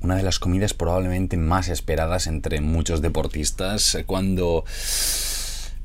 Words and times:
Una 0.00 0.16
de 0.16 0.22
las 0.22 0.38
comidas 0.38 0.74
probablemente 0.74 1.36
más 1.36 1.68
esperadas 1.68 2.26
entre 2.26 2.60
muchos 2.60 3.00
deportistas 3.00 3.98
cuando 4.06 4.64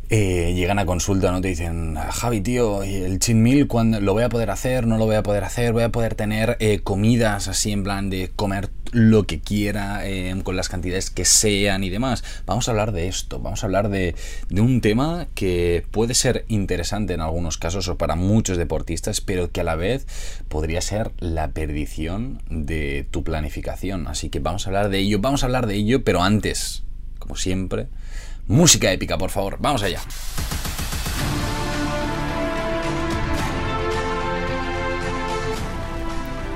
eh, 0.10 0.54
llegan 0.56 0.80
a 0.80 0.88
consulta, 0.88 1.32
¿no? 1.32 1.40
Te 1.40 1.50
dicen, 1.50 1.96
Javi, 1.96 2.42
tío, 2.42 2.82
el 2.82 3.20
cheat 3.20 3.38
meal, 3.38 3.68
¿cuándo 3.68 4.02
lo 4.02 4.14
voy 4.14 4.24
a 4.24 4.30
poder 4.30 4.50
hacer? 4.50 4.88
¿No 4.88 4.98
lo 4.98 5.06
voy 5.06 5.16
a 5.16 5.24
poder 5.24 5.44
hacer? 5.44 5.72
¿Voy 5.72 5.84
a 5.84 5.90
poder 5.90 6.16
tener 6.16 6.58
eh, 6.60 6.80
comidas 6.80 7.48
así 7.48 7.72
en 7.72 7.84
plan 7.84 8.10
de 8.10 8.32
comer 8.36 8.70
lo 8.92 9.24
que 9.26 9.40
quiera, 9.40 10.08
eh, 10.08 10.36
con 10.44 10.56
las 10.56 10.70
cantidades 10.70 11.10
que 11.10 11.26
sean 11.26 11.84
y 11.84 11.90
demás? 11.90 12.24
Vamos 12.46 12.68
a 12.68 12.72
hablar 12.72 12.92
de 12.92 13.08
esto, 13.08 13.40
vamos 13.40 13.64
a 13.64 13.68
hablar 13.68 13.90
de, 13.90 14.16
de 14.50 14.62
un 14.62 14.82
tema 14.82 15.28
que 15.36 15.86
puede 15.92 16.14
ser 16.14 16.46
interesante 16.48 17.14
en 17.14 17.22
algunos 17.22 17.58
casos 17.58 17.88
o 17.88 17.98
para 17.98 18.16
muchos 18.16 18.58
deportistas, 18.58 19.22
pero 19.22 19.52
que 19.52 19.62
a 19.62 19.64
la 19.66 19.76
vez 19.76 20.08
podría 20.48 20.82
ser 20.82 21.12
la 21.20 21.50
perdición 21.52 22.42
de 22.50 23.06
tu 23.12 23.24
planificación. 23.24 24.08
Así 24.08 24.30
que 24.30 24.40
vamos 24.40 24.66
a 24.66 24.70
hablar 24.70 24.90
de 24.90 25.00
ello, 25.00 25.20
vamos 25.20 25.44
a 25.44 25.48
hablar 25.48 25.68
de 25.68 25.76
ello, 25.76 26.04
pero 26.04 26.24
antes, 26.24 26.84
como 27.20 27.36
siempre, 27.36 27.88
Música 28.50 28.92
épica, 28.92 29.16
por 29.16 29.30
favor. 29.30 29.58
Vamos 29.60 29.84
allá. 29.84 30.02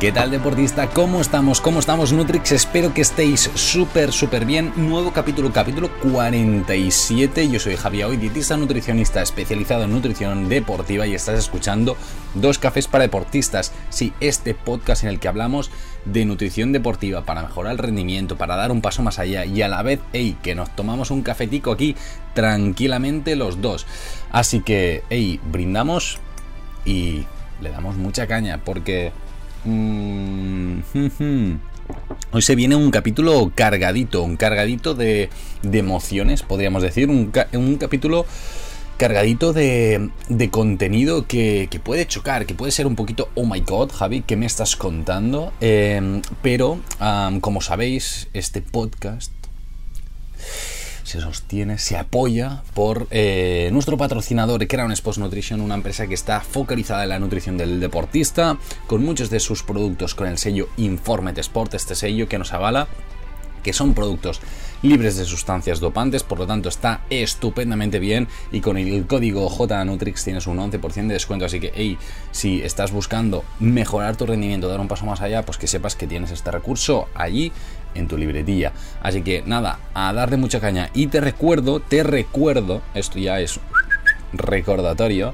¿Qué 0.03 0.11
tal 0.11 0.31
deportista? 0.31 0.89
¿Cómo 0.89 1.21
estamos? 1.21 1.61
¿Cómo 1.61 1.79
estamos 1.79 2.11
Nutrix? 2.11 2.51
Espero 2.51 2.93
que 2.93 2.99
estéis 2.99 3.49
súper, 3.55 4.11
súper 4.11 4.43
bien. 4.43 4.73
Nuevo 4.75 5.13
capítulo, 5.13 5.53
capítulo 5.53 5.89
47. 6.11 7.47
Yo 7.47 7.57
soy 7.57 7.77
Javier 7.77 8.07
Hoy, 8.07 8.17
dietista 8.17 8.57
nutricionista 8.57 9.21
especializado 9.21 9.85
en 9.85 9.93
nutrición 9.93 10.49
deportiva 10.49 11.07
y 11.07 11.13
estás 11.13 11.39
escuchando 11.39 11.95
Dos 12.33 12.59
Cafés 12.59 12.89
para 12.89 13.05
Deportistas. 13.05 13.71
Sí, 13.87 14.11
este 14.19 14.53
podcast 14.53 15.03
en 15.03 15.09
el 15.09 15.21
que 15.21 15.29
hablamos 15.29 15.71
de 16.03 16.25
nutrición 16.25 16.73
deportiva 16.73 17.23
para 17.23 17.43
mejorar 17.43 17.71
el 17.71 17.77
rendimiento, 17.77 18.35
para 18.37 18.57
dar 18.57 18.73
un 18.73 18.81
paso 18.81 19.03
más 19.03 19.19
allá 19.19 19.45
y 19.45 19.61
a 19.61 19.69
la 19.69 19.83
vez, 19.83 20.01
hey, 20.11 20.35
que 20.43 20.53
nos 20.53 20.75
tomamos 20.75 21.11
un 21.11 21.21
cafetico 21.21 21.71
aquí 21.71 21.95
tranquilamente 22.33 23.37
los 23.37 23.61
dos. 23.61 23.87
Así 24.33 24.59
que, 24.59 25.05
hey, 25.09 25.39
brindamos 25.49 26.19
y 26.83 27.25
le 27.61 27.69
damos 27.69 27.95
mucha 27.95 28.27
caña 28.27 28.59
porque 28.65 29.13
Mm, 29.65 30.79
hoy 32.31 32.41
se 32.41 32.55
viene 32.55 32.75
un 32.75 32.91
capítulo 32.91 33.51
cargadito, 33.55 34.23
un 34.23 34.35
cargadito 34.35 34.93
de, 34.93 35.29
emociones, 35.63 36.43
podríamos 36.43 36.81
decir, 36.81 37.09
un, 37.09 37.31
capítulo 37.77 38.25
cargadito 38.97 39.53
de, 39.53 40.09
contenido 40.51 41.27
que, 41.27 41.69
puede 41.83 42.05
chocar, 42.07 42.45
que 42.45 42.55
puede 42.55 42.71
ser 42.71 42.87
un 42.87 42.95
poquito, 42.95 43.29
oh 43.35 43.45
my 43.45 43.61
god, 43.61 43.91
Javi, 43.91 44.21
¿qué 44.21 44.35
me 44.35 44.45
estás 44.45 44.75
contando? 44.75 45.53
Em, 45.61 46.21
pero, 46.41 46.79
como 47.41 47.61
sabéis, 47.61 48.27
este 48.33 48.61
podcast 48.61 49.31
se 51.13 51.21
sostiene, 51.21 51.77
se 51.77 51.95
apoya 51.95 52.63
por 52.73 53.05
eh, 53.11 53.69
nuestro 53.71 53.97
patrocinador 53.97 54.67
Crown 54.67 54.91
Sports 54.93 55.19
Nutrition, 55.19 55.61
una 55.61 55.75
empresa 55.75 56.07
que 56.07 56.15
está 56.15 56.39
focalizada 56.39 57.03
en 57.03 57.09
la 57.09 57.19
nutrición 57.19 57.55
del 57.55 57.79
deportista, 57.79 58.57
con 58.87 59.05
muchos 59.05 59.29
de 59.29 59.39
sus 59.39 59.61
productos 59.61 60.15
con 60.15 60.27
el 60.27 60.39
sello 60.39 60.69
Informed 60.77 61.37
Sport, 61.37 61.75
este 61.75 61.93
sello 61.93 62.27
que 62.27 62.39
nos 62.39 62.51
avala 62.51 62.87
que 63.63 63.73
son 63.73 63.93
productos 63.93 64.41
libres 64.81 65.15
de 65.17 65.25
sustancias 65.25 65.79
dopantes, 65.79 66.23
por 66.23 66.39
lo 66.39 66.45
tanto 66.45 66.69
está 66.69 67.01
estupendamente 67.09 67.99
bien 67.99 68.27
y 68.51 68.61
con 68.61 68.77
el 68.77 69.07
código 69.07 69.49
JNutrix 69.49 70.23
tienes 70.23 70.45
un 70.45 70.57
11% 70.57 71.07
de 71.07 71.13
descuento, 71.13 71.45
así 71.45 71.59
que 71.59 71.71
hey, 71.73 71.97
si 72.31 72.61
estás 72.61 72.91
buscando 72.91 73.43
mejorar 73.59 74.17
tu 74.17 74.25
rendimiento, 74.25 74.67
dar 74.67 74.79
un 74.79 74.87
paso 74.87 75.05
más 75.05 75.21
allá, 75.21 75.43
pues 75.43 75.57
que 75.57 75.67
sepas 75.67 75.95
que 75.95 76.05
tienes 76.05 76.31
este 76.31 76.51
recurso 76.51 77.07
allí 77.15 77.51
en 77.95 78.07
tu 78.07 78.17
libretilla. 78.17 78.73
Así 79.01 79.21
que 79.21 79.43
nada, 79.45 79.79
a 79.93 80.11
darle 80.13 80.37
mucha 80.37 80.59
caña. 80.59 80.89
Y 80.93 81.07
te 81.07 81.21
recuerdo, 81.21 81.79
te 81.79 82.03
recuerdo, 82.03 82.81
esto 82.93 83.19
ya 83.19 83.39
es 83.39 83.59
recordatorio, 84.33 85.33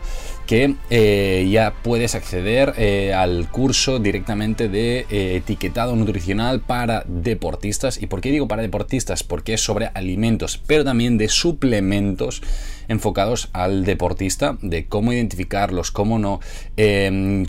que 0.50 0.78
eh, 0.90 1.48
ya 1.52 1.76
puedes 1.84 2.16
acceder 2.16 2.74
eh, 2.76 3.14
al 3.14 3.52
curso 3.52 4.00
directamente 4.00 4.68
de 4.68 5.06
eh, 5.12 5.36
etiquetado 5.36 5.96
nutricional 5.96 6.60
para 6.60 7.04
deportistas. 7.08 8.02
¿Y 8.02 8.08
por 8.08 8.20
qué 8.20 8.32
digo 8.32 8.48
para 8.48 8.64
deportistas? 8.64 9.22
Porque 9.22 9.54
es 9.54 9.62
sobre 9.62 9.92
alimentos, 9.94 10.60
pero 10.66 10.84
también 10.84 11.20
de 11.20 11.30
suplementos 11.30 12.42
enfocados 12.88 13.50
al 13.54 13.86
deportista, 13.86 14.58
de 14.64 14.88
cómo 14.88 15.14
identificarlos, 15.14 15.92
cómo 15.92 16.18
no, 16.18 16.40
em, 16.78 17.46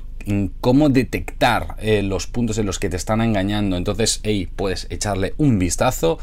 cómo 0.61 0.91
detectar 0.91 1.77
los 2.03 2.27
puntos 2.27 2.59
en 2.59 2.67
los 2.67 2.78
que 2.78 2.91
te 2.91 2.97
están 2.97 3.22
engañando. 3.22 3.78
Entonces, 3.78 4.21
hey, 4.25 4.47
puedes 4.55 4.87
echarle 4.91 5.32
un 5.38 5.59
vistazo. 5.59 6.19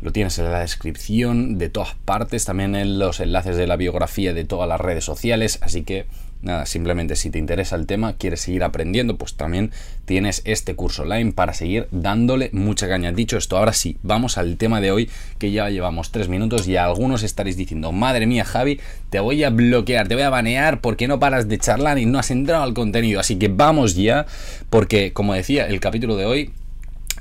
Lo 0.00 0.12
tienes 0.12 0.38
en 0.38 0.50
la 0.50 0.60
descripción 0.60 1.58
de 1.58 1.68
todas 1.68 1.94
partes, 2.04 2.44
también 2.44 2.74
en 2.74 2.98
los 2.98 3.20
enlaces 3.20 3.56
de 3.56 3.66
la 3.66 3.76
biografía 3.76 4.32
de 4.32 4.44
todas 4.44 4.68
las 4.68 4.80
redes 4.80 5.04
sociales. 5.04 5.58
Así 5.62 5.82
que 5.82 6.06
Nada, 6.40 6.66
simplemente 6.66 7.16
si 7.16 7.30
te 7.30 7.38
interesa 7.38 7.74
el 7.74 7.86
tema, 7.86 8.12
quieres 8.12 8.42
seguir 8.42 8.62
aprendiendo, 8.62 9.16
pues 9.16 9.34
también 9.34 9.72
tienes 10.04 10.42
este 10.44 10.76
curso 10.76 11.02
online 11.02 11.32
para 11.32 11.52
seguir 11.52 11.88
dándole 11.90 12.50
mucha 12.52 12.86
caña. 12.86 13.10
Dicho 13.10 13.36
esto, 13.36 13.58
ahora 13.58 13.72
sí, 13.72 13.96
vamos 14.04 14.38
al 14.38 14.56
tema 14.56 14.80
de 14.80 14.92
hoy, 14.92 15.10
que 15.38 15.50
ya 15.50 15.68
llevamos 15.68 16.12
tres 16.12 16.28
minutos 16.28 16.68
y 16.68 16.76
algunos 16.76 17.24
estaréis 17.24 17.56
diciendo, 17.56 17.90
madre 17.90 18.26
mía 18.26 18.44
Javi, 18.44 18.78
te 19.10 19.18
voy 19.18 19.42
a 19.42 19.50
bloquear, 19.50 20.06
te 20.06 20.14
voy 20.14 20.22
a 20.22 20.30
banear 20.30 20.80
porque 20.80 21.08
no 21.08 21.18
paras 21.18 21.48
de 21.48 21.58
charlar 21.58 21.98
y 21.98 22.06
no 22.06 22.20
has 22.20 22.30
entrado 22.30 22.62
al 22.62 22.72
contenido. 22.72 23.18
Así 23.18 23.36
que 23.36 23.48
vamos 23.48 23.96
ya, 23.96 24.26
porque 24.70 25.12
como 25.12 25.34
decía, 25.34 25.66
el 25.66 25.80
capítulo 25.80 26.16
de 26.16 26.26
hoy... 26.26 26.50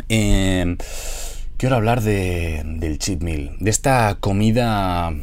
Em, 0.09 0.77
quiero 1.57 1.75
hablar 1.75 2.01
de, 2.01 2.62
del 2.66 3.00
cheat 3.00 3.22
meal, 3.22 3.56
de 3.59 3.69
esta 3.69 4.18
comida 4.19 5.13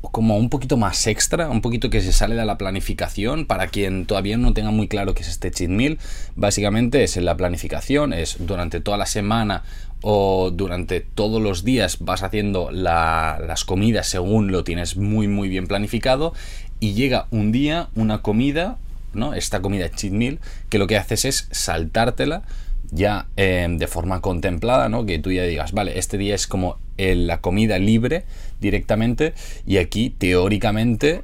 como 0.00 0.38
un 0.38 0.48
poquito 0.48 0.76
más 0.76 1.06
extra, 1.06 1.50
un 1.50 1.60
poquito 1.60 1.90
que 1.90 2.00
se 2.00 2.12
sale 2.12 2.34
de 2.34 2.44
la 2.44 2.56
planificación. 2.56 3.46
Para 3.46 3.66
quien 3.66 4.06
todavía 4.06 4.36
no 4.38 4.54
tenga 4.54 4.70
muy 4.70 4.88
claro 4.88 5.14
qué 5.14 5.22
es 5.22 5.28
este 5.28 5.50
cheat 5.50 5.70
meal, 5.70 5.98
básicamente 6.36 7.04
es 7.04 7.16
en 7.16 7.24
la 7.24 7.36
planificación, 7.36 8.12
es 8.12 8.36
durante 8.40 8.80
toda 8.80 8.96
la 8.96 9.06
semana 9.06 9.62
o 10.02 10.50
durante 10.50 11.00
todos 11.00 11.42
los 11.42 11.64
días 11.64 11.98
vas 12.00 12.22
haciendo 12.22 12.70
las 12.70 13.64
comidas 13.64 14.08
según 14.08 14.50
lo 14.50 14.64
tienes 14.64 14.96
muy 14.96 15.28
muy 15.28 15.50
bien 15.50 15.66
planificado 15.66 16.32
y 16.80 16.94
llega 16.94 17.26
un 17.30 17.52
día 17.52 17.90
una 17.94 18.22
comida, 18.22 18.78
¿no? 19.12 19.34
Esta 19.34 19.60
comida 19.60 19.90
cheat 19.90 20.14
meal 20.14 20.38
que 20.70 20.78
lo 20.78 20.86
que 20.86 20.96
haces 20.96 21.26
es 21.26 21.48
saltártela 21.50 22.42
ya 22.90 23.28
em, 23.36 23.78
de 23.78 23.86
forma 23.86 24.20
contemplada, 24.20 24.88
¿no? 24.88 25.06
Que 25.06 25.18
tú 25.18 25.32
ya 25.32 25.44
digas, 25.44 25.72
vale, 25.72 25.98
este 25.98 26.18
día 26.18 26.34
es 26.34 26.46
como 26.46 26.78
la 27.00 27.40
comida 27.40 27.78
libre 27.78 28.24
directamente 28.60 29.32
y 29.66 29.78
aquí 29.78 30.10
teóricamente 30.10 31.22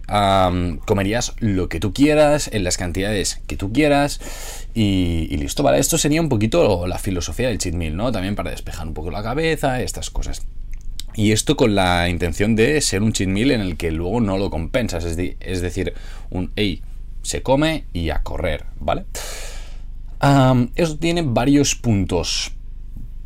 comerías 0.87 1.34
lo 1.38 1.69
que 1.69 1.81
tú 1.81 1.93
quieras, 1.93 2.49
en 2.53 2.65
las 2.65 2.78
cantidades 2.78 3.43
que 3.47 3.56
tú 3.56 3.72
quieras 3.72 4.21
y, 4.75 5.37
listo, 5.37 5.62
vale, 5.62 5.78
esto 5.78 5.99
sería 5.99 6.21
un 6.21 6.28
poquito 6.28 6.87
la 6.87 6.99
filosofía 6.99 7.49
del 7.49 7.59
cheat 7.59 7.75
¿no? 7.75 8.10
También 8.10 8.37
para 8.37 8.50
despejar 8.50 8.87
un 8.87 8.94
poco 8.94 9.10
la 9.10 9.22
cabeza, 9.22 9.83
estas 9.83 10.10
cosas. 10.10 10.47
Y 11.15 11.33
esto 11.33 11.56
con 11.56 11.75
la 11.75 12.09
intención 12.09 12.56
de 12.56 12.81
ser 12.81 13.03
un 13.03 13.12
cheat 13.12 13.28
en 13.28 13.60
el 13.60 13.77
que 13.77 13.91
luego 13.91 14.21
no 14.21 14.38
lo 14.38 14.50
compensas, 14.50 15.04
es, 15.04 15.19
es 15.41 15.60
decir, 15.60 15.94
un, 16.31 16.53
hey, 16.56 16.83
se 17.22 17.43
come 17.43 17.84
y 17.93 18.10
a 18.10 18.22
correr, 18.22 18.65
¿vale? 18.78 19.04
Eso 20.75 20.99
tiene 20.99 21.23
varios 21.23 21.75
puntos 21.75 22.53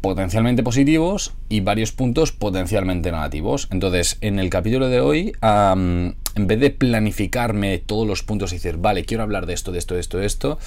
potencialmente 0.01 0.63
positivos 0.63 1.35
y 1.49 1.61
varios 1.61 1.93
puntos 1.93 2.33
potencialmente 2.33 3.13
negativos. 3.13 3.69
Entonces, 3.71 4.17
en 4.21 4.39
el 4.39 4.49
capítulo 4.49 4.89
de 4.89 5.01
hoy, 5.01 5.33
en 5.43 6.15
vez 6.47 6.61
de 6.61 6.71
planificarme 6.71 7.79
todos 7.79 8.07
los 8.07 8.23
puntos 8.23 8.53
y 8.53 8.57
decir, 8.57 8.79
vale, 8.79 9.05
quiero 9.05 9.23
hablar 9.23 9.47
de 9.47 9.55
esto, 9.55 9.73
de 9.73 9.79
esto, 9.79 9.95
de 9.95 10.01
esto, 10.01 10.19
de 10.19 10.27
esto, 10.27 10.59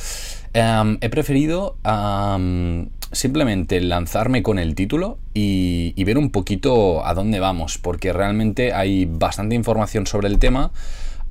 he 0.54 1.10
preferido 1.10 1.78
simplemente 3.12 3.82
lanzarme 3.82 4.44
con 4.44 4.60
el 4.60 4.76
título 4.76 5.18
y, 5.34 5.94
y 5.96 6.04
ver 6.04 6.18
un 6.18 6.30
poquito 6.32 7.06
a 7.06 7.14
dónde 7.14 7.40
vamos, 7.40 7.78
porque 7.78 8.14
realmente 8.14 8.74
hay 8.74 9.06
bastante 9.06 9.56
información 9.56 10.08
sobre 10.08 10.28
el 10.28 10.40
tema 10.40 10.72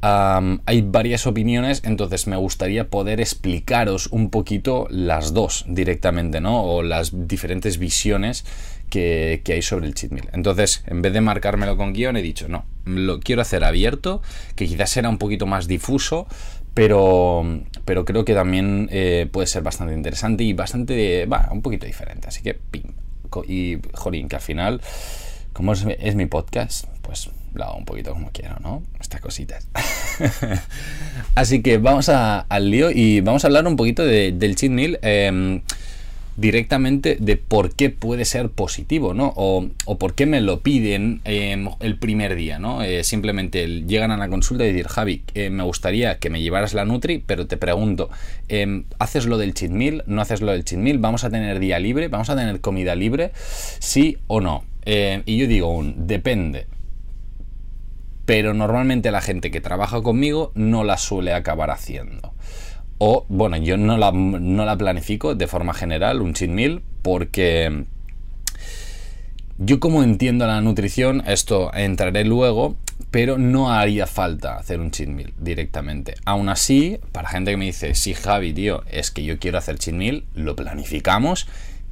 hay 0.02 0.82
varias 0.82 1.28
opiniones, 1.28 1.82
entonces 1.84 2.26
me 2.26 2.36
gustaría 2.36 2.88
poder 2.88 3.20
explicaros 3.20 4.08
un 4.08 4.30
poquito 4.30 4.88
las 4.90 5.32
dos 5.32 5.64
directamente, 5.68 6.40
¿no? 6.40 6.64
O 6.64 6.82
las 6.82 7.28
diferentes 7.28 7.78
visiones 7.78 8.44
que, 8.90 9.40
hay 9.46 9.62
sobre 9.62 9.86
el 9.86 9.94
cheat. 9.94 10.12
Entonces, 10.32 10.82
en 10.86 11.02
vez 11.02 11.12
de 11.12 11.20
marcármelo 11.20 11.76
con 11.76 11.92
guion, 11.92 12.16
he 12.16 12.22
dicho, 12.22 12.48
no, 12.48 12.64
lo 12.84 13.20
quiero 13.20 13.42
hacer 13.42 13.62
abierto, 13.62 14.22
que 14.56 14.66
quizás 14.66 14.90
será 14.90 15.08
un 15.08 15.18
poquito 15.18 15.46
más 15.46 15.68
difuso, 15.68 16.26
pero, 16.74 17.44
pero 17.84 18.04
creo 18.04 18.24
que 18.24 18.34
también 18.34 18.88
eh, 18.90 19.28
puede 19.30 19.46
ser 19.46 19.62
bastante 19.62 19.94
interesante 19.94 20.42
y 20.42 20.52
bastante, 20.52 21.26
bueno, 21.26 21.48
un 21.52 21.62
poquito 21.62 21.86
diferente. 21.86 22.26
Así 22.26 22.42
que, 22.42 22.54
pim. 22.54 22.82
Y, 23.46 23.78
jolín, 23.94 24.28
que 24.28 24.36
al 24.36 24.42
final, 24.42 24.82
como 25.54 25.72
es 25.72 26.14
mi 26.16 26.26
podcast, 26.26 26.86
pues 27.00 27.30
un 27.76 27.84
poquito 27.84 28.12
como 28.12 28.30
quiero, 28.32 28.56
¿no? 28.60 28.82
Estas 29.00 29.20
cositas. 29.20 29.68
Así 31.34 31.62
que 31.62 31.78
vamos 31.78 32.08
al 32.08 32.70
lío 32.70 32.90
y 32.90 33.20
vamos 33.20 33.44
a 33.44 33.46
hablar 33.48 33.66
un 33.66 33.76
poquito 33.76 34.04
del 34.04 34.56
cheat. 34.56 34.98
Em, 35.02 35.60
directamente 36.36 37.16
de 37.20 37.36
por 37.36 37.74
qué 37.74 37.90
puede 37.90 38.24
ser 38.24 38.48
positivo, 38.48 39.14
¿no? 39.14 39.32
O, 39.36 39.68
por 39.98 40.14
qué 40.14 40.26
me 40.26 40.40
lo 40.40 40.60
piden 40.60 41.20
em, 41.24 41.68
el 41.80 41.98
primer 41.98 42.34
día, 42.34 42.58
¿no? 42.58 42.82
Eh, 42.82 43.04
simplemente 43.04 43.66
llegan 43.66 44.10
a 44.10 44.16
la 44.16 44.28
consulta 44.28 44.64
y 44.64 44.68
decir, 44.68 44.88
Javi, 44.88 45.22
eh, 45.34 45.50
me 45.50 45.62
gustaría 45.62 46.18
que 46.18 46.30
me 46.30 46.40
llevaras 46.40 46.74
la 46.74 46.84
Nutri, 46.84 47.22
pero 47.24 47.46
te 47.46 47.56
pregunto, 47.56 48.10
em, 48.48 48.84
¿haces 48.98 49.26
lo 49.26 49.38
del 49.38 49.54
cheat? 49.54 49.72
¿No 50.06 50.22
haces 50.22 50.40
lo 50.40 50.52
del 50.52 50.64
cheat? 50.64 50.98
¿Vamos 50.98 51.24
a 51.24 51.30
tener 51.30 51.58
día 51.58 51.78
libre? 51.78 52.08
¿Vamos 52.08 52.30
a 52.30 52.36
tener 52.36 52.60
comida 52.60 52.94
libre? 52.94 53.32
¿Sí 53.78 54.18
o 54.26 54.40
no? 54.40 54.64
Eh, 54.84 55.22
y 55.26 55.36
yo 55.36 55.46
digo 55.46 55.80
depende. 55.96 56.66
Pero 58.32 58.54
normalmente 58.54 59.10
la 59.10 59.20
gente 59.20 59.50
que 59.50 59.60
trabaja 59.60 60.00
conmigo 60.00 60.52
no 60.54 60.84
la 60.84 60.96
suele 60.96 61.34
acabar 61.34 61.70
haciendo. 61.70 62.32
O, 62.96 63.26
bueno, 63.28 63.58
yo 63.58 63.76
no 63.76 63.98
la, 63.98 64.10
no 64.10 64.64
la 64.64 64.78
planifico 64.78 65.34
de 65.34 65.46
forma 65.46 65.74
general, 65.74 66.22
un 66.22 66.32
cheat 66.32 66.50
meal, 66.50 66.80
porque 67.02 67.84
yo 69.58 69.80
como 69.80 70.02
entiendo 70.02 70.46
la 70.46 70.62
nutrición, 70.62 71.22
esto 71.26 71.74
entraré 71.74 72.24
luego, 72.24 72.78
pero 73.10 73.36
no 73.36 73.70
haría 73.70 74.06
falta 74.06 74.56
hacer 74.56 74.80
un 74.80 74.92
cheat 74.92 75.10
meal 75.10 75.34
directamente. 75.38 76.14
Aún 76.24 76.48
así, 76.48 77.00
para 77.12 77.28
gente 77.28 77.50
que 77.50 77.58
me 77.58 77.66
dice, 77.66 77.94
sí 77.94 78.14
Javi, 78.14 78.54
tío, 78.54 78.82
es 78.90 79.10
que 79.10 79.24
yo 79.24 79.38
quiero 79.38 79.58
hacer 79.58 79.76
cheat 79.76 79.94
meal, 79.94 80.24
lo 80.34 80.56
planificamos 80.56 81.48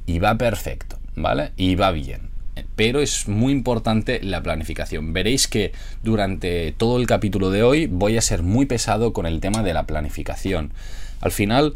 y 0.07 0.17
va 0.17 0.39
perfecto, 0.39 0.97
¿vale? 1.15 1.51
Y 1.55 1.75
va 1.75 1.91
bien 1.91 2.30
pero 2.75 3.01
es 3.01 3.27
muy 3.27 3.51
importante 3.51 4.19
la 4.21 4.41
planificación. 4.43 5.13
Veréis 5.13 5.47
que 5.47 5.71
durante 6.03 6.71
todo 6.71 6.99
el 6.99 7.07
capítulo 7.07 7.49
de 7.49 7.63
hoy 7.63 7.87
voy 7.87 8.17
a 8.17 8.21
ser 8.21 8.43
muy 8.43 8.65
pesado 8.65 9.13
con 9.13 9.25
el 9.25 9.39
tema 9.39 9.63
de 9.63 9.73
la 9.73 9.85
planificación. 9.85 10.73
Al 11.21 11.31
final, 11.31 11.75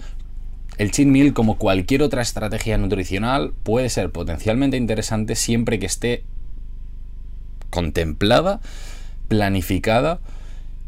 el 0.77 0.91
cheat 0.91 1.07
meal, 1.07 1.33
como 1.33 1.57
cualquier 1.57 2.01
otra 2.01 2.21
estrategia 2.21 2.77
nutricional, 2.77 3.53
puede 3.63 3.89
ser 3.89 4.11
potencialmente 4.11 4.77
interesante 4.77 5.35
siempre 5.35 5.79
que 5.79 5.85
esté 5.85 6.23
contemplada, 7.69 8.61
planificada 9.27 10.19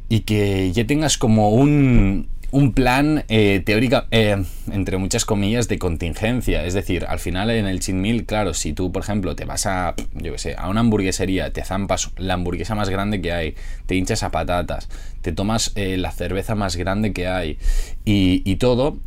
y 0.09 0.21
que 0.21 0.71
ya 0.71 0.85
tengas 0.85 1.17
como 1.17 1.49
un, 1.49 2.27
un 2.57 2.73
plan 2.73 3.23
eh, 3.29 3.61
teórico, 3.63 4.05
eh, 4.09 4.43
entre 4.71 4.97
muchas 4.97 5.25
comillas, 5.25 5.67
de 5.67 5.77
contingencia. 5.77 6.65
Es 6.65 6.73
decir, 6.73 7.05
al 7.07 7.19
final 7.19 7.51
en 7.51 7.67
el 7.67 7.79
cheat 7.79 8.25
claro, 8.25 8.55
si 8.55 8.73
tú, 8.73 8.91
por 8.91 9.03
ejemplo, 9.03 9.35
te 9.35 9.45
vas 9.45 9.67
a, 9.67 9.93
yo 10.15 10.31
qué 10.31 10.39
sé, 10.39 10.55
a 10.57 10.67
una 10.67 10.79
hamburguesería, 10.79 11.53
te 11.53 11.63
zampas 11.63 12.09
la 12.17 12.33
hamburguesa 12.33 12.73
más 12.73 12.89
grande 12.89 13.21
que 13.21 13.31
hay, 13.31 13.53
te 13.85 13.93
hinchas 13.93 14.23
a 14.23 14.31
patatas, 14.31 14.89
te 15.21 15.31
tomas 15.33 15.71
eh, 15.75 15.97
la 15.97 16.11
cerveza 16.11 16.55
más 16.55 16.77
grande 16.77 17.13
que 17.13 17.27
hay 17.27 17.59
y, 18.05 18.55
todo, 18.55 18.97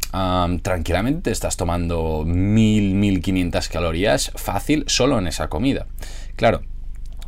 tranquilamente 0.62 1.22
te 1.22 1.30
estás 1.32 1.56
tomando 1.56 2.22
mil, 2.24 2.94
mil 2.94 3.20
quinientas 3.20 3.68
calorías 3.68 4.30
fácil 4.36 4.84
solo 4.86 5.18
en 5.18 5.26
esa 5.26 5.48
comida. 5.48 5.88
Claro, 6.36 6.62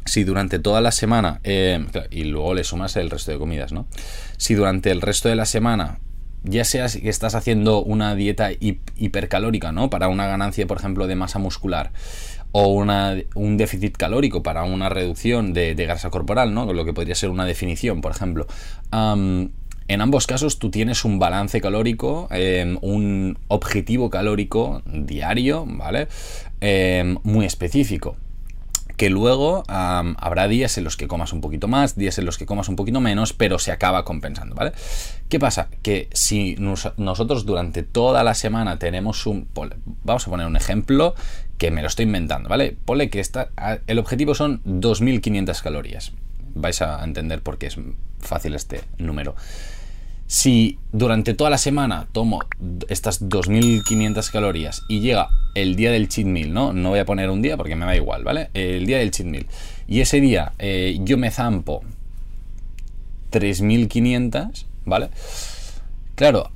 si 0.05 0.23
durante 0.23 0.61
toda 0.61 0.81
la 0.81 0.93
semana, 0.93 1.41
eh, 1.43 1.85
y 2.11 2.25
luego 2.25 2.55
le 2.55 2.63
sumas 2.63 2.97
el 2.97 3.11
resto 3.11 3.33
de 3.33 3.39
comidas, 3.39 3.73
¿no? 3.73 3.87
Si 4.37 4.55
durante 4.55 4.93
el 4.93 5.01
resto 5.01 5.29
de 5.29 5.37
la 5.37 5.47
semana, 5.47 5.99
ya 6.45 6.65
sea 6.65 6.87
que 6.89 7.09
estás 7.09 7.35
haciendo 7.35 7.83
una 7.83 8.15
dieta 8.15 8.51
hipercalórica, 8.53 9.73
¿no? 9.73 9.91
Para 9.91 10.09
una 10.09 10.27
ganancia, 10.27 10.67
por 10.67 10.79
ejemplo, 10.79 11.07
de 11.07 11.15
masa 11.15 11.39
muscular, 11.39 11.93
o 12.53 12.69
un 12.69 13.57
déficit 13.57 13.97
calórico 13.97 14.43
para 14.43 14.65
una 14.65 14.89
reducción 14.89 15.53
de, 15.55 15.75
grasa 15.75 16.11
corporal, 16.11 16.53
¿no? 16.53 16.71
Lo 16.73 16.85
que 16.85 16.93
podría 16.93 17.15
ser 17.15 17.31
una 17.31 17.47
definición, 17.47 18.01
por 18.01 18.13
ejemplo. 18.13 18.47
en 19.89 20.01
ambos 20.01 20.27
casos 20.27 20.59
tú 20.59 20.71
tienes 20.71 21.05
un 21.05 21.19
balance 21.19 21.61
calórico, 21.61 22.29
em, 22.31 22.79
un 22.81 23.39
objetivo 23.49 24.11
calórico 24.11 24.83
diario, 24.87 25.67
¿vale? 25.67 26.09
Em, 26.61 27.19
muy 27.25 27.45
específico 27.45 28.17
que 28.97 29.11
luego 29.11 29.65
habrá 29.69 30.49
días 30.49 30.79
en 30.79 30.85
los 30.85 30.97
que 30.97 31.09
comas 31.09 31.33
un 31.33 31.41
poquito 31.41 31.69
más, 31.69 31.97
días 31.97 32.19
en 32.19 32.25
los 32.25 32.39
que 32.39 32.47
comas 32.47 32.69
un 32.69 32.77
poquito 32.77 33.01
menos, 33.01 33.33
pero 33.33 33.59
se 33.59 33.73
acaba 33.73 34.05
compensando, 34.05 34.55
¿vale? 34.55 34.73
¿Qué 35.29 35.39
pasa? 35.39 35.69
Que 35.83 36.09
si 36.13 36.57
nosotros 36.59 37.47
durante 37.47 37.83
toda 37.83 38.23
la 38.23 38.35
semana 38.35 38.79
tenemos 38.79 39.27
un... 39.27 39.49
Vamos 40.05 40.27
a 40.27 40.31
poner 40.31 40.47
un 40.47 40.57
ejemplo 40.57 41.15
que 41.59 41.71
me 41.71 41.81
lo 41.81 41.89
estoy 41.89 42.05
inventando, 42.05 42.49
¿vale? 42.49 42.77
Ponle 42.85 43.09
que 43.11 43.21
está, 43.21 43.51
el 43.87 43.99
objetivo 43.99 44.35
son 44.35 44.63
2.500 44.65 45.63
calorías. 45.63 46.13
Vais 46.55 46.83
a 46.83 47.03
entender 47.03 47.43
por 47.43 47.59
qué 47.59 47.67
es 47.67 47.79
fácil 48.19 48.55
este 48.55 48.83
número. 48.99 49.35
Si 50.27 50.79
durante 50.93 51.35
toda 51.35 51.51
la 51.51 51.59
semana 51.59 52.09
tomo 52.13 52.41
estas 52.89 53.29
2500 53.29 54.31
calorías 54.31 54.83
y 54.89 55.01
llega 55.01 55.29
el 55.55 55.77
día 55.77 55.91
del 55.91 56.09
cheat 56.09 56.27
meal, 56.27 56.53
¿no? 56.53 56.73
No 56.73 56.91
voy 56.91 56.99
a 56.99 57.05
poner 57.05 57.31
un 57.31 57.43
día 57.43 57.57
porque 57.57 57.77
me 57.77 57.85
da 57.85 57.97
igual, 57.97 58.25
¿vale? 58.25 58.51
El 58.55 58.87
día 58.87 58.99
del 58.99 59.11
cheat 59.11 59.29
meal. 59.29 59.47
Y 59.87 60.01
ese 60.01 60.21
día 60.21 60.53
eh, 60.59 60.99
yo 61.03 61.19
me 61.19 61.31
zampo 61.31 61.83
3500, 63.31 64.67
¿vale? 64.85 65.11
Claro, 66.15 66.51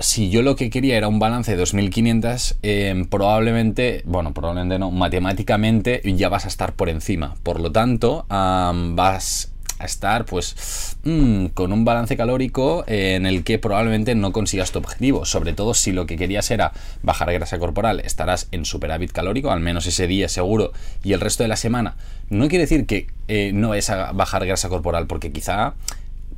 si 0.00 0.28
yo 0.28 0.42
lo 0.42 0.56
que 0.56 0.68
quería 0.68 0.96
era 0.96 1.06
un 1.08 1.18
balance 1.18 1.52
de 1.52 1.56
2500, 1.56 2.56
em, 2.62 3.06
probablemente, 3.06 4.02
bueno, 4.04 4.34
probablemente 4.34 4.78
no, 4.78 4.90
matemáticamente 4.90 6.02
ya 6.16 6.28
vas 6.28 6.44
a 6.44 6.48
estar 6.48 6.74
por 6.74 6.88
encima. 6.88 7.36
Por 7.44 7.60
lo 7.60 7.70
tanto, 7.70 8.26
vas 8.28 9.51
estar 9.86 10.24
pues 10.24 10.96
mm, 11.04 11.46
con 11.46 11.72
un 11.72 11.84
balance 11.84 12.16
calórico 12.16 12.84
en 12.86 13.26
el 13.26 13.44
que 13.44 13.58
probablemente 13.58 14.14
no 14.14 14.32
consigas 14.32 14.72
tu 14.72 14.78
objetivo, 14.78 15.24
sobre 15.24 15.52
todo 15.52 15.74
si 15.74 15.92
lo 15.92 16.06
que 16.06 16.16
querías 16.16 16.50
era 16.50 16.72
bajar 17.02 17.32
grasa 17.32 17.58
corporal, 17.58 18.00
estarás 18.00 18.48
en 18.52 18.64
superávit 18.64 19.12
calórico, 19.12 19.50
al 19.50 19.60
menos 19.60 19.86
ese 19.86 20.06
día 20.06 20.28
seguro, 20.28 20.72
y 21.02 21.12
el 21.12 21.20
resto 21.20 21.42
de 21.42 21.48
la 21.48 21.56
semana. 21.56 21.96
No 22.30 22.48
quiere 22.48 22.64
decir 22.64 22.86
que 22.86 23.08
eh, 23.28 23.52
no 23.54 23.74
es 23.74 23.90
a 23.90 24.12
bajar 24.12 24.46
grasa 24.46 24.68
corporal, 24.68 25.06
porque 25.06 25.32
quizá 25.32 25.74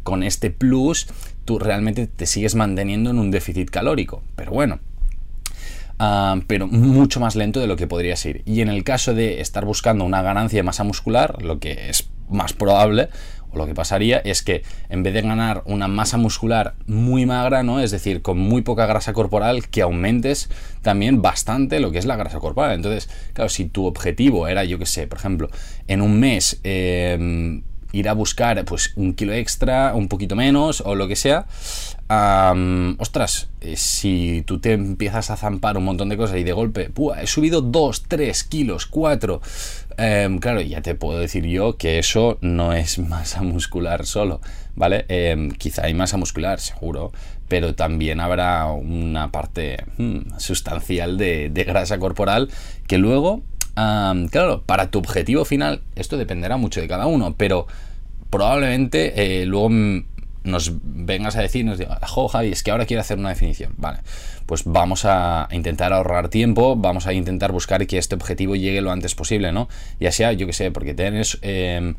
con 0.02 0.22
este 0.22 0.50
plus 0.50 1.06
tú 1.44 1.58
realmente 1.58 2.06
te 2.06 2.26
sigues 2.26 2.54
manteniendo 2.54 3.10
en 3.10 3.18
un 3.18 3.30
déficit 3.30 3.70
calórico, 3.70 4.22
pero 4.36 4.52
bueno. 4.52 4.78
Ah, 5.98 6.40
pero 6.48 6.66
mucho 6.66 7.20
más 7.20 7.36
lento 7.36 7.60
de 7.60 7.66
lo 7.66 7.76
que 7.76 7.86
podría 7.86 8.16
ser. 8.16 8.42
Y 8.44 8.60
en 8.60 8.68
el 8.68 8.84
caso 8.84 9.14
de 9.14 9.40
estar 9.40 9.64
buscando 9.64 10.04
una 10.04 10.22
ganancia 10.22 10.58
de 10.58 10.62
masa 10.64 10.84
muscular, 10.84 11.42
lo 11.42 11.60
que 11.60 11.88
es 11.88 12.08
más 12.28 12.52
probable, 12.52 13.08
o 13.50 13.58
lo 13.58 13.66
que 13.66 13.74
pasaría 13.74 14.18
es 14.18 14.42
que 14.42 14.62
en 14.88 15.02
vez 15.02 15.14
de 15.14 15.22
ganar 15.22 15.62
una 15.66 15.88
masa 15.88 16.16
muscular 16.16 16.74
muy 16.86 17.26
magra, 17.26 17.62
¿no? 17.62 17.80
Es 17.80 17.90
decir, 17.90 18.22
con 18.22 18.38
muy 18.38 18.62
poca 18.62 18.86
grasa 18.86 19.12
corporal, 19.12 19.68
que 19.68 19.82
aumentes 19.82 20.48
también 20.82 21.22
bastante 21.22 21.80
lo 21.80 21.92
que 21.92 21.98
es 21.98 22.04
la 22.04 22.16
grasa 22.16 22.40
corporal. 22.40 22.72
Entonces, 22.72 23.08
claro, 23.32 23.48
si 23.48 23.66
tu 23.66 23.86
objetivo 23.86 24.48
era, 24.48 24.64
yo 24.64 24.78
que 24.78 24.86
sé, 24.86 25.06
por 25.06 25.18
ejemplo, 25.18 25.50
en 25.86 26.02
un 26.02 26.18
mes 26.18 26.60
eh, 26.64 27.62
ir 27.94 28.08
a 28.08 28.12
buscar 28.12 28.64
pues 28.64 28.92
un 28.96 29.14
kilo 29.14 29.32
extra, 29.32 29.94
un 29.94 30.08
poquito 30.08 30.34
menos 30.36 30.82
o 30.84 30.94
lo 30.94 31.06
que 31.06 31.16
sea, 31.16 31.46
ostras, 32.98 33.48
eh, 33.60 33.76
si 33.76 34.42
tú 34.46 34.58
te 34.58 34.72
empiezas 34.72 35.30
a 35.30 35.36
zampar 35.36 35.76
un 35.78 35.84
montón 35.84 36.08
de 36.08 36.16
cosas 36.16 36.36
y 36.38 36.44
de 36.44 36.52
golpe, 36.52 36.90
he 37.20 37.26
subido 37.26 37.60
2, 37.62 38.04
3 38.08 38.44
kilos, 38.44 38.86
4, 38.86 39.40
em, 39.96 40.38
claro, 40.38 40.60
ya 40.60 40.82
te 40.82 40.94
puedo 40.94 41.18
decir 41.18 41.46
yo 41.46 41.76
que 41.76 41.98
eso 41.98 42.38
no 42.40 42.72
es 42.72 42.98
masa 43.10 43.42
muscular 43.42 44.06
solo, 44.06 44.40
¿vale? 44.74 45.04
Em, 45.08 45.50
quizá 45.50 45.84
hay 45.84 45.94
masa 45.94 46.16
muscular, 46.16 46.60
seguro, 46.60 47.12
pero 47.48 47.74
también 47.74 48.20
habrá 48.20 48.66
una 48.66 49.30
parte 49.30 49.84
hmm, 49.98 50.38
sustancial 50.38 51.16
de, 51.16 51.50
de 51.50 51.64
grasa 51.64 51.98
corporal 51.98 52.50
que 52.86 52.98
luego 52.98 53.42
claro, 53.74 54.62
para 54.66 54.90
tu 54.90 54.98
objetivo 54.98 55.44
final, 55.44 55.82
esto 55.96 56.16
dependerá 56.16 56.56
mucho 56.56 56.80
de 56.80 56.88
cada 56.88 57.06
uno, 57.06 57.34
pero 57.36 57.66
probablemente 58.30 59.42
eh, 59.42 59.46
luego 59.46 59.70
nos 60.44 60.72
vengas 60.82 61.36
a 61.36 61.40
decir, 61.40 61.64
nos 61.64 61.78
digas, 61.78 61.98
jo, 62.08 62.28
Javi, 62.28 62.52
es 62.52 62.62
que 62.62 62.70
ahora 62.70 62.84
quiero 62.86 63.00
hacer 63.00 63.18
una 63.18 63.30
definición. 63.30 63.72
Vale, 63.78 63.98
pues 64.46 64.64
vamos 64.64 65.04
a 65.06 65.48
intentar 65.52 65.92
ahorrar 65.92 66.28
tiempo, 66.28 66.76
vamos 66.76 67.06
a 67.06 67.12
intentar 67.12 67.50
buscar 67.50 67.86
que 67.86 67.98
este 67.98 68.14
objetivo 68.14 68.54
llegue 68.54 68.80
lo 68.82 68.92
antes 68.92 69.14
posible, 69.14 69.52
¿no? 69.52 69.68
Ya 69.98 70.12
sea, 70.12 70.32
yo 70.32 70.46
que 70.46 70.52
sé, 70.52 70.70
porque 70.70 70.94
tienes... 70.94 71.38
Em, 71.42 71.94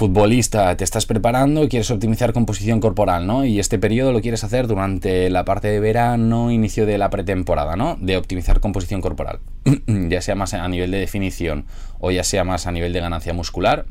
futbolista, 0.00 0.74
te 0.78 0.84
estás 0.84 1.04
preparando, 1.04 1.68
quieres 1.68 1.90
optimizar 1.90 2.32
composición 2.32 2.80
corporal, 2.80 3.26
¿no? 3.26 3.44
Y 3.44 3.60
este 3.60 3.78
periodo 3.78 4.12
lo 4.12 4.22
quieres 4.22 4.44
hacer 4.44 4.66
durante 4.66 5.28
la 5.28 5.44
parte 5.44 5.68
de 5.68 5.78
verano, 5.78 6.50
inicio 6.50 6.86
de 6.86 6.96
la 6.96 7.10
pretemporada, 7.10 7.76
¿no? 7.76 7.98
De 8.00 8.16
optimizar 8.16 8.60
composición 8.60 9.02
corporal. 9.02 9.40
ya 9.86 10.22
sea 10.22 10.34
más 10.36 10.54
a 10.54 10.66
nivel 10.68 10.90
de 10.90 11.00
definición 11.00 11.66
o 11.98 12.10
ya 12.10 12.24
sea 12.24 12.44
más 12.44 12.66
a 12.66 12.72
nivel 12.72 12.94
de 12.94 13.00
ganancia 13.00 13.34
muscular. 13.34 13.84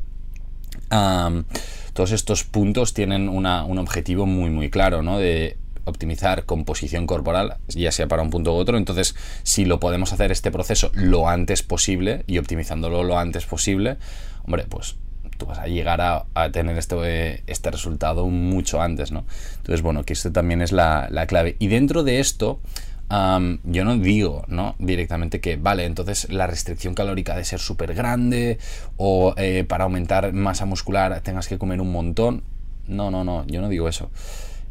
todos 1.92 2.10
estos 2.10 2.42
puntos 2.42 2.92
tienen 2.92 3.28
un 3.28 3.46
objetivo 3.78 4.26
muy, 4.26 4.50
muy 4.50 4.68
claro, 4.68 5.04
¿no? 5.04 5.20
De 5.20 5.58
optimizar 5.84 6.44
composición 6.44 7.06
corporal, 7.06 7.58
ya 7.68 7.92
sea 7.92 8.08
para 8.08 8.22
un 8.22 8.30
punto 8.30 8.52
u 8.52 8.56
otro. 8.56 8.78
Entonces, 8.78 9.14
si 9.44 9.64
lo 9.64 9.78
podemos 9.78 10.12
hacer 10.12 10.32
este 10.32 10.50
proceso 10.50 10.90
lo 10.92 11.28
antes 11.28 11.62
posible 11.62 12.24
y 12.26 12.38
optimizándolo 12.38 13.04
lo 13.04 13.16
antes 13.16 13.46
posible, 13.46 13.96
hombre, 14.44 14.64
pues 14.68 14.96
tú 15.40 15.46
vas 15.46 15.58
a 15.58 15.66
llegar 15.66 16.00
a, 16.00 16.52
tener 16.52 16.76
este, 16.78 17.42
este 17.46 17.70
resultado 17.70 18.26
mucho 18.26 18.80
antes, 18.80 19.10
¿no? 19.10 19.24
Entonces, 19.56 19.82
bueno, 19.82 20.04
que 20.04 20.12
esto 20.12 20.30
también 20.30 20.60
es 20.60 20.70
la, 20.70 21.08
clave. 21.26 21.56
Y 21.58 21.68
dentro 21.68 22.04
de 22.04 22.20
esto, 22.20 22.60
yo 23.08 23.84
no 23.84 23.96
digo, 23.96 24.44
¿no? 24.48 24.76
Directamente 24.78 25.40
que, 25.40 25.56
vale, 25.56 25.86
entonces 25.86 26.30
la 26.30 26.46
restricción 26.46 26.94
calórica 26.94 27.34
de 27.34 27.44
ser 27.44 27.58
súper 27.58 27.94
grande 27.94 28.58
o 28.98 29.34
eh, 29.36 29.64
para 29.66 29.84
aumentar 29.84 30.32
masa 30.32 30.66
muscular 30.66 31.20
tengas 31.22 31.48
que 31.48 31.58
comer 31.58 31.80
un 31.80 31.90
montón. 31.90 32.44
No, 32.86 33.10
no, 33.10 33.24
no, 33.24 33.46
yo 33.46 33.60
no 33.62 33.68
digo 33.68 33.88
eso. 33.88 34.10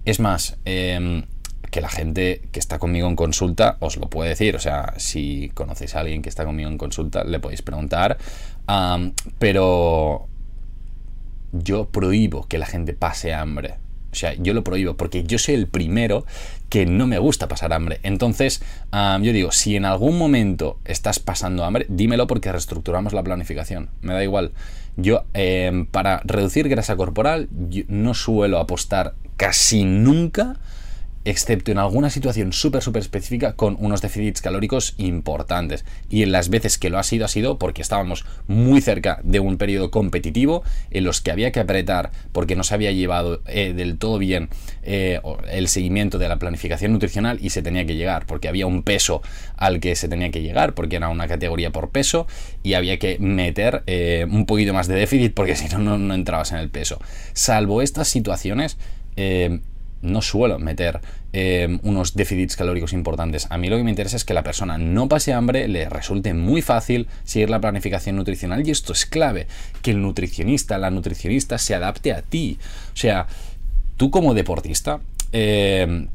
Es 0.06 0.20
más, 0.20 0.58
em, 0.66 1.24
que 1.72 1.82
la 1.82 1.90
gente 1.90 2.42
que 2.52 2.60
está 2.60 2.80
conmigo 2.80 3.08
en 3.08 3.16
consulta 3.16 3.78
os 3.80 3.98
lo 3.98 4.10
puede 4.10 4.30
decir. 4.30 4.56
O 4.56 4.60
sea, 4.60 4.94
si 4.98 5.52
conocéis 5.54 5.96
a 5.96 6.02
alguien 6.02 6.22
que 6.22 6.30
está 6.30 6.46
conmigo 6.46 6.70
en 6.70 6.78
consulta, 6.78 7.24
le 7.24 7.40
podéis 7.40 7.62
preguntar. 7.62 8.18
pero 9.40 10.28
yo 11.52 11.86
prohíbo 11.90 12.48
que 12.48 12.58
la 12.58 12.66
gente 12.66 12.94
pase 12.94 13.34
hambre. 13.34 13.76
O 14.12 14.16
sea, 14.16 14.34
yo 14.34 14.54
lo 14.54 14.64
prohíbo 14.64 14.96
porque 14.98 15.24
yo 15.24 15.38
soy 15.38 15.56
el 15.56 15.68
primero 15.68 16.26
que 16.70 16.86
no 16.86 17.06
me 17.06 17.20
gusta 17.20 17.48
pasar 17.48 17.74
hambre. 17.74 18.00
Entonces, 18.04 18.62
yo 18.92 19.34
digo, 19.34 19.52
si 19.52 19.76
en 19.76 19.86
algún 19.86 20.18
momento 20.18 20.80
estás 20.86 21.20
pasando 21.20 21.64
hambre, 21.64 21.86
dímelo 21.90 22.26
porque 22.26 22.52
reestructuramos 22.52 23.14
la 23.14 23.24
planificación. 23.24 23.90
Me 24.02 24.14
da 24.14 24.24
igual. 24.24 24.52
Yo, 24.98 25.24
em, 25.34 25.86
para 25.86 26.22
reducir 26.26 26.68
grasa 26.70 26.96
corporal, 26.96 27.50
no 27.88 28.14
suelo 28.14 28.58
apostar 28.58 29.14
casi 29.38 29.86
nunca 29.86 30.58
excepto 31.30 31.72
en 31.72 31.78
alguna 31.78 32.10
situación 32.10 32.54
súper, 32.54 32.82
súper 32.82 33.02
específica 33.02 33.54
con 33.54 33.78
unos 33.80 34.02
déficits 34.02 34.42
calóricos 34.42 34.96
importantes. 34.98 35.86
Y 36.10 36.24
en 36.24 36.32
las 36.32 36.50
veces 36.50 36.78
que 36.78 36.90
lo 36.90 36.98
ha 36.98 37.04
sido, 37.04 37.26
ha 37.26 37.28
sido 37.28 37.60
porque 37.60 37.82
estábamos 37.82 38.26
muy 38.48 38.82
cerca 38.82 39.20
de 39.24 39.40
un 39.40 39.58
periodo 39.58 39.92
competitivo 39.92 40.64
en 40.90 41.04
los 41.04 41.22
que 41.22 41.32
había 41.32 41.52
que 41.52 41.60
apretar 41.60 42.12
porque 42.32 42.56
no 42.56 42.64
se 42.64 42.74
había 42.74 42.92
llevado 42.92 43.42
eh, 43.46 43.74
del 43.74 43.98
todo 43.98 44.18
bien 44.18 44.50
eh, 44.82 45.22
el 45.52 45.68
seguimiento 45.68 46.18
de 46.18 46.30
la 46.30 46.38
planificación 46.38 46.94
nutricional 46.94 47.38
y 47.42 47.52
se 47.52 47.62
tenía 47.62 47.86
que 47.86 47.96
llegar, 47.96 48.26
porque 48.26 48.48
había 48.48 48.66
un 48.66 48.82
peso 48.82 49.22
al 49.56 49.80
que 49.80 49.96
se 49.96 50.08
tenía 50.08 50.32
que 50.32 50.42
llegar, 50.42 50.74
porque 50.74 50.96
era 50.96 51.10
una 51.10 51.28
categoría 51.28 51.72
por 51.72 51.92
peso 51.92 52.26
y 52.64 52.74
había 52.74 52.98
que 52.98 53.20
meter 53.20 53.84
eh, 53.86 54.26
un 54.30 54.48
poquito 54.48 54.74
más 54.74 54.88
de 54.88 54.96
déficit 54.96 55.34
porque 55.36 55.56
si 55.58 55.68
no, 55.76 55.98
no 56.00 56.14
entrabas 56.16 56.52
en 56.54 56.58
el 56.58 56.70
peso. 56.70 57.00
Salvo 57.34 57.84
estas 57.84 58.08
situaciones, 58.08 58.78
no 60.02 60.22
suelo 60.22 60.60
meter 60.60 61.02
eh, 61.34 61.80
unos 61.84 62.16
déficits 62.16 62.56
calóricos 62.56 62.94
importantes. 62.94 63.48
A 63.50 63.58
mí 63.58 63.70
lo 63.70 63.78
que 63.78 63.84
me 63.84 63.90
interesa 63.90 64.16
es 64.16 64.26
que 64.26 64.34
la 64.34 64.44
persona 64.44 64.78
no 64.78 65.08
pase 65.08 65.34
hambre, 65.34 65.68
le 65.68 65.90
resulte 65.90 66.34
muy 66.34 66.62
fácil 66.62 67.08
seguir 67.24 67.50
la 67.50 67.60
planificación 67.60 68.16
nutricional 68.16 68.68
y 68.68 68.72
esto 68.72 68.94
es 68.94 69.06
clave, 69.06 69.48
que 69.82 69.92
el 69.92 70.02
nutricionista, 70.02 70.78
la 70.78 70.90
nutricionista 70.90 71.58
se 71.58 71.76
adapte 71.76 72.14
a 72.14 72.22
ti. 72.22 72.58
O 72.94 72.98
sea, 72.98 73.28
tú 73.98 74.10
como 74.12 74.34
deportista... 74.34 75.00
Eh, 75.32 76.08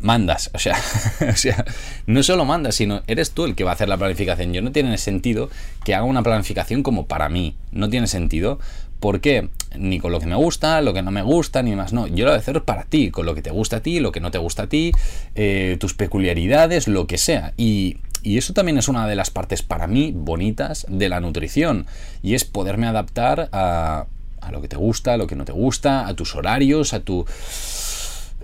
mandas, 0.00 0.50
o 0.54 0.58
sea, 0.58 0.76
o 1.32 1.36
sea, 1.36 1.64
no 2.06 2.22
solo 2.22 2.44
mandas, 2.44 2.74
sino 2.74 3.02
eres 3.06 3.32
tú 3.32 3.44
el 3.44 3.54
que 3.54 3.64
va 3.64 3.70
a 3.70 3.74
hacer 3.74 3.88
la 3.88 3.96
planificación. 3.96 4.52
Yo 4.52 4.62
no 4.62 4.72
tiene 4.72 4.96
sentido 4.98 5.50
que 5.84 5.94
haga 5.94 6.04
una 6.04 6.22
planificación 6.22 6.82
como 6.82 7.06
para 7.06 7.28
mí, 7.28 7.56
no 7.72 7.88
tiene 7.88 8.06
sentido 8.06 8.58
¿Por 9.00 9.20
qué? 9.20 9.48
Ni 9.76 9.98
con 9.98 10.12
lo 10.12 10.20
que 10.20 10.26
me 10.26 10.36
gusta, 10.36 10.80
lo 10.80 10.94
que 10.94 11.02
no 11.02 11.10
me 11.10 11.22
gusta, 11.22 11.62
ni 11.62 11.74
más. 11.74 11.92
No, 11.92 12.06
yo 12.06 12.24
lo 12.24 12.30
voy 12.30 12.36
a 12.36 12.40
hacer 12.40 12.62
para 12.62 12.84
ti, 12.84 13.10
con 13.10 13.26
lo 13.26 13.34
que 13.34 13.42
te 13.42 13.50
gusta 13.50 13.76
a 13.76 13.80
ti, 13.80 14.00
lo 14.00 14.12
que 14.12 14.20
no 14.20 14.30
te 14.30 14.38
gusta 14.38 14.64
a 14.64 14.66
ti, 14.68 14.92
eh, 15.34 15.76
tus 15.78 15.94
peculiaridades, 15.94 16.88
lo 16.88 17.06
que 17.06 17.18
sea. 17.18 17.52
Y, 17.56 17.98
eso 18.22 18.54
también 18.54 18.78
es 18.78 18.88
una 18.88 19.06
de 19.06 19.16
las 19.16 19.28
partes 19.28 19.62
para 19.62 19.86
mí 19.86 20.10
bonitas 20.16 20.86
de 20.88 21.10
la 21.10 21.20
nutrición. 21.20 21.86
Y 22.22 22.34
es 22.34 22.44
poderme 22.44 22.86
adaptar 22.86 23.50
a, 23.52 24.06
lo 24.50 24.62
que 24.62 24.68
te 24.68 24.76
gusta, 24.76 25.12
a 25.12 25.16
lo 25.18 25.26
que 25.26 25.36
no 25.36 25.44
te 25.44 25.52
gusta, 25.52 26.06
a 26.06 26.14
tus 26.14 26.34
horarios, 26.34 26.94
a 26.94 27.00
tu... 27.00 27.26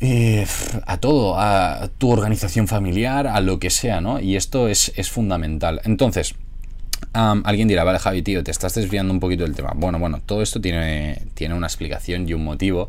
Eh, 0.03 0.47
a 0.87 0.97
todo, 0.99 1.39
a 1.39 1.91
tu 1.99 2.11
organización 2.11 2.69
familiar, 2.69 3.27
a 3.27 3.41
lo 3.41 3.59
que 3.59 3.69
sea, 3.71 4.01
¿no? 4.01 4.21
Y 4.21 4.37
esto 4.37 4.69
es, 4.69 4.93
es 4.97 5.11
fundamental. 5.11 5.81
Entonces, 5.85 6.35
alguien 7.13 7.69
dirá, 7.69 7.85
vale 7.85 7.99
Javi, 7.99 8.23
tío, 8.23 8.45
te 8.45 8.51
estás 8.51 8.75
desviando 8.75 9.13
un 9.13 9.21
poquito 9.21 9.45
del 9.45 9.55
tema. 9.55 9.73
Bueno, 9.75 9.99
bueno, 9.99 10.21
todo 10.25 10.43
esto 10.43 10.61
tiene, 10.61 11.23
tiene 11.35 11.55
una 11.55 11.67
explicación 11.67 12.29
y 12.29 12.35
un 12.35 12.45
motivo. 12.45 12.89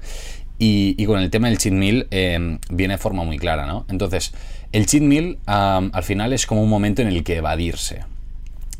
Y, 0.63 1.03
con 1.07 1.19
el 1.19 1.31
tema 1.31 1.47
del 1.47 1.57
cheat 1.57 1.73
meal 1.73 2.07
em, 2.11 2.59
viene 2.69 2.93
de 2.93 2.97
forma 2.99 3.23
muy 3.23 3.39
clara, 3.39 3.65
¿no? 3.65 3.85
Entonces, 3.89 4.31
el 4.71 4.85
cheat 4.85 5.01
meal 5.01 5.39
al 5.47 6.03
final 6.03 6.33
es 6.33 6.45
como 6.45 6.61
un 6.61 6.69
momento 6.69 7.01
en 7.01 7.07
el 7.07 7.23
que 7.23 7.37
evadirse. 7.37 8.03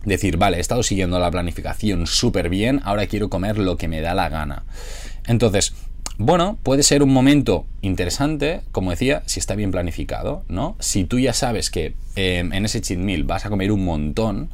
Decir, 0.05 0.37
vale, 0.37 0.57
he 0.57 0.59
estado 0.59 0.83
siguiendo 0.83 1.19
la 1.19 1.31
planificación 1.31 2.05
súper 2.05 2.49
bien, 2.49 2.81
ahora 2.83 3.07
quiero 3.07 3.31
comer 3.31 3.57
lo 3.57 3.77
que 3.77 3.87
me 3.87 3.99
da 4.01 4.13
la 4.13 4.29
gana. 4.29 4.63
Entonces, 5.25 5.73
bueno, 6.19 6.59
puede 6.61 6.83
ser 6.83 7.01
un 7.01 7.11
momento 7.11 7.65
interesante, 7.81 8.61
como 8.71 8.91
decía, 8.91 9.23
si 9.25 9.39
está 9.39 9.55
bien 9.55 9.71
planificado, 9.71 10.43
¿no? 10.47 10.75
Si 10.79 11.05
tú 11.05 11.17
ya 11.17 11.33
sabes 11.33 11.71
que 11.71 11.95
em, 12.15 12.53
en 12.53 12.65
ese 12.65 12.81
cheat 12.81 12.99
meal 12.99 13.23
vas 13.23 13.47
a 13.47 13.49
comer 13.49 13.71
un 13.71 13.83
montón, 13.83 14.51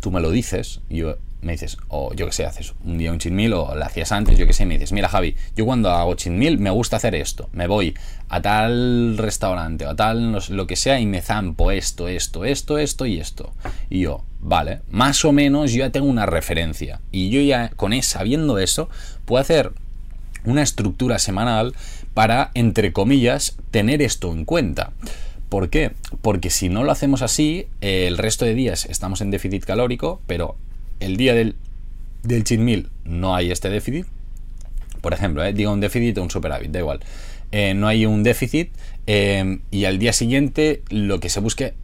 tú 0.00 0.10
me 0.10 0.20
lo 0.20 0.30
dices, 0.30 0.80
y 0.88 0.98
yo, 0.98 1.16
me 1.42 1.52
dices, 1.52 1.78
o 1.88 2.12
yo 2.14 2.26
que 2.26 2.32
sé, 2.32 2.44
haces 2.44 2.74
un 2.84 2.98
día 2.98 3.12
un 3.12 3.18
chinmil 3.18 3.52
o 3.54 3.74
lo 3.74 3.84
hacías 3.84 4.12
antes, 4.12 4.38
yo 4.38 4.46
que 4.46 4.52
sé, 4.52 4.66
me 4.66 4.74
dices, 4.74 4.92
mira 4.92 5.08
Javi, 5.08 5.36
yo 5.54 5.64
cuando 5.64 5.90
hago 5.90 6.14
chinmil 6.14 6.58
me 6.58 6.70
gusta 6.70 6.96
hacer 6.96 7.14
esto, 7.14 7.48
me 7.52 7.66
voy 7.66 7.94
a 8.28 8.42
tal 8.42 9.16
restaurante 9.16 9.86
o 9.86 9.90
a 9.90 9.96
tal 9.96 10.38
lo 10.50 10.66
que 10.66 10.76
sea 10.76 10.98
y 11.00 11.06
me 11.06 11.22
zampo 11.22 11.70
esto, 11.70 12.08
esto, 12.08 12.44
esto, 12.44 12.78
esto 12.78 13.06
y 13.06 13.18
esto. 13.18 13.52
Y 13.88 14.00
yo, 14.00 14.24
vale, 14.40 14.80
más 14.90 15.24
o 15.24 15.32
menos 15.32 15.72
yo 15.72 15.78
ya 15.78 15.90
tengo 15.90 16.08
una 16.08 16.26
referencia 16.26 17.00
y 17.12 17.30
yo 17.30 17.40
ya 17.40 17.70
con 17.70 17.92
eso, 17.92 18.18
sabiendo 18.18 18.58
eso, 18.58 18.88
puedo 19.24 19.40
hacer 19.40 19.72
una 20.44 20.62
estructura 20.62 21.18
semanal 21.18 21.74
para, 22.14 22.50
entre 22.54 22.92
comillas, 22.92 23.56
tener 23.70 24.00
esto 24.00 24.32
en 24.32 24.44
cuenta. 24.44 24.92
¿Por 25.48 25.70
qué? 25.70 25.92
Porque 26.22 26.50
si 26.50 26.68
no 26.68 26.84
lo 26.84 26.92
hacemos 26.92 27.22
así, 27.22 27.66
el 27.80 28.18
resto 28.18 28.44
de 28.44 28.54
días 28.54 28.86
estamos 28.86 29.20
en 29.20 29.30
déficit 29.30 29.64
calórico, 29.64 30.20
pero 30.26 30.56
el 31.00 31.16
día 31.16 31.34
del, 31.34 31.56
del 32.22 32.44
no 33.04 33.34
hay 33.34 33.50
este 33.50 33.70
déficit. 33.70 34.06
Por 35.00 35.14
ejemplo, 35.14 35.44
eh, 35.44 35.52
digo 35.52 35.72
un 35.72 35.80
déficit 35.80 36.18
o 36.18 36.22
un 36.22 36.30
superávit, 36.30 36.70
da 36.70 36.80
igual. 36.80 37.00
Eh, 37.52 37.74
no 37.74 37.86
hay 37.86 38.06
un 38.06 38.24
déficit 38.24 38.72
eh, 39.06 39.60
y 39.70 39.84
al 39.84 39.98
día 39.98 40.12
siguiente 40.12 40.82
lo 40.90 41.20
que 41.20 41.28
se 41.28 41.38
busque, 41.38 41.74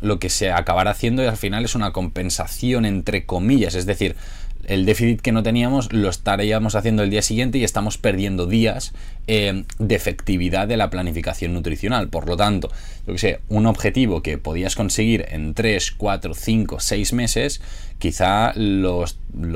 lo 0.00 0.18
que 0.18 0.28
se 0.28 0.50
acabará 0.50 0.90
haciendo 0.90 1.22
al 1.28 1.36
final 1.36 1.64
es 1.64 1.76
una 1.76 1.92
compensación 1.92 2.84
entre 2.84 3.24
comillas, 3.24 3.76
es 3.76 3.86
decir, 3.86 4.16
el 4.64 4.86
déficit 4.86 5.20
que 5.20 5.32
no 5.32 5.42
teníamos 5.42 5.92
lo 5.92 6.08
estaríamos 6.08 6.74
haciendo 6.74 7.02
el 7.02 7.10
día 7.10 7.22
siguiente 7.22 7.58
y 7.58 7.64
estamos 7.64 7.98
perdiendo 7.98 8.46
días 8.46 8.92
eh, 9.26 9.64
de 9.78 9.94
efectividad 9.94 10.68
de 10.68 10.76
la 10.76 10.90
planificación 10.90 11.52
nutricional. 11.52 12.08
Por 12.08 12.28
lo 12.28 12.36
tanto, 12.36 12.70
yo 13.06 13.12
que 13.12 13.18
sé, 13.18 13.40
un 13.48 13.66
objetivo 13.66 14.22
que 14.22 14.38
podías 14.38 14.76
conseguir 14.76 15.26
en 15.30 15.54
3, 15.54 15.92
4, 15.92 16.34
5, 16.34 16.80
6 16.80 17.12
meses, 17.12 17.60
quizá 17.98 18.52
lo 18.54 19.04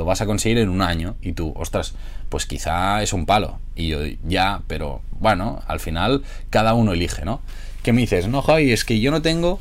vas 0.05 0.21
a 0.21 0.27
conseguir 0.27 0.59
en 0.59 0.69
un 0.69 0.83
año 0.83 1.17
y 1.23 1.33
tú, 1.33 1.53
ostras, 1.57 1.95
pues 2.29 2.47
quizá 2.47 3.03
es 3.03 3.13
un 3.13 3.27
palo. 3.27 3.59
Y 3.75 3.89
yo, 3.89 4.01
ya, 4.27 4.63
pero 4.67 5.03
bueno, 5.21 5.63
al 5.67 5.81
final 5.81 6.23
cada 6.51 6.75
uno 6.75 6.93
elige, 6.93 7.25
¿no? 7.25 7.41
¿Qué 7.83 7.93
me 7.93 8.01
dices? 8.01 8.27
No, 8.27 8.43
Javi, 8.43 8.73
es 8.73 8.85
que 8.85 8.99
yo 8.99 9.11
no 9.11 9.23
tengo 9.23 9.61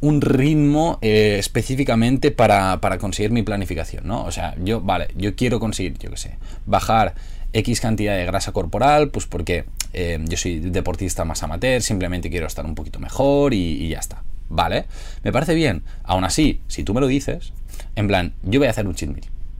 un 0.00 0.20
ritmo 0.20 0.98
eh, 1.02 1.36
específicamente 1.38 2.30
para, 2.30 2.78
conseguir 2.98 3.30
mi 3.30 3.42
planificación, 3.42 4.06
¿no? 4.06 4.24
O 4.24 4.32
sea, 4.32 4.54
yo, 4.62 4.80
vale, 4.80 5.08
yo 5.16 5.34
quiero 5.34 5.60
conseguir, 5.60 5.98
yo 5.98 6.10
qué 6.10 6.16
sé, 6.16 6.38
bajar 6.66 7.14
X 7.52 7.80
cantidad 7.80 8.16
de 8.16 8.24
grasa 8.24 8.52
corporal, 8.52 9.10
pues 9.10 9.26
porque 9.26 9.66
eh, 9.92 10.18
yo 10.26 10.36
soy 10.36 10.60
deportista 10.60 11.24
más 11.24 11.42
amateur, 11.42 11.82
simplemente 11.82 12.30
quiero 12.30 12.46
estar 12.46 12.64
un 12.64 12.74
poquito 12.74 12.98
mejor 12.98 13.52
y, 13.52 13.88
ya 13.88 13.98
está. 13.98 14.22
Vale, 14.48 14.86
me 15.22 15.32
parece 15.32 15.54
bien. 15.54 15.82
Aún 16.02 16.24
así, 16.24 16.60
si 16.66 16.82
tú 16.82 16.94
me 16.94 17.00
lo 17.00 17.06
dices, 17.06 17.52
en 17.94 18.08
plan, 18.08 18.32
yo 18.42 18.58
voy 18.58 18.68
a 18.68 18.70
hacer 18.70 18.86
un 18.86 18.94
cheat. 18.94 19.10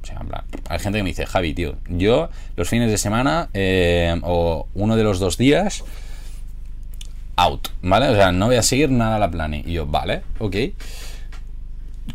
O 0.03 0.07
sea, 0.07 0.19
en 0.21 0.29
plan, 0.29 0.45
hay 0.69 0.79
gente 0.79 0.99
que 0.99 1.03
me 1.03 1.11
dice, 1.11 1.27
Javi, 1.27 1.53
tío, 1.53 1.77
yo 1.89 2.31
los 2.57 2.69
fines 2.69 2.91
de 2.91 2.97
semana 2.97 3.51
eh, 3.53 4.19
o 4.23 4.67
uno 4.75 4.97
de 4.97 5.05
los 5.05 5.21
dos 5.21 5.37
días 5.37 5.85
out, 7.41 7.69
¿vale? 7.83 8.09
O 8.09 8.15
sea, 8.15 8.33
no 8.33 8.47
voy 8.47 8.57
a 8.57 8.63
seguir 8.63 8.91
nada 8.91 9.17
a 9.17 9.19
la 9.19 9.31
plane. 9.31 9.63
Y 9.67 9.73
yo, 9.73 9.87
vale, 9.87 10.23
ok. 10.39 10.57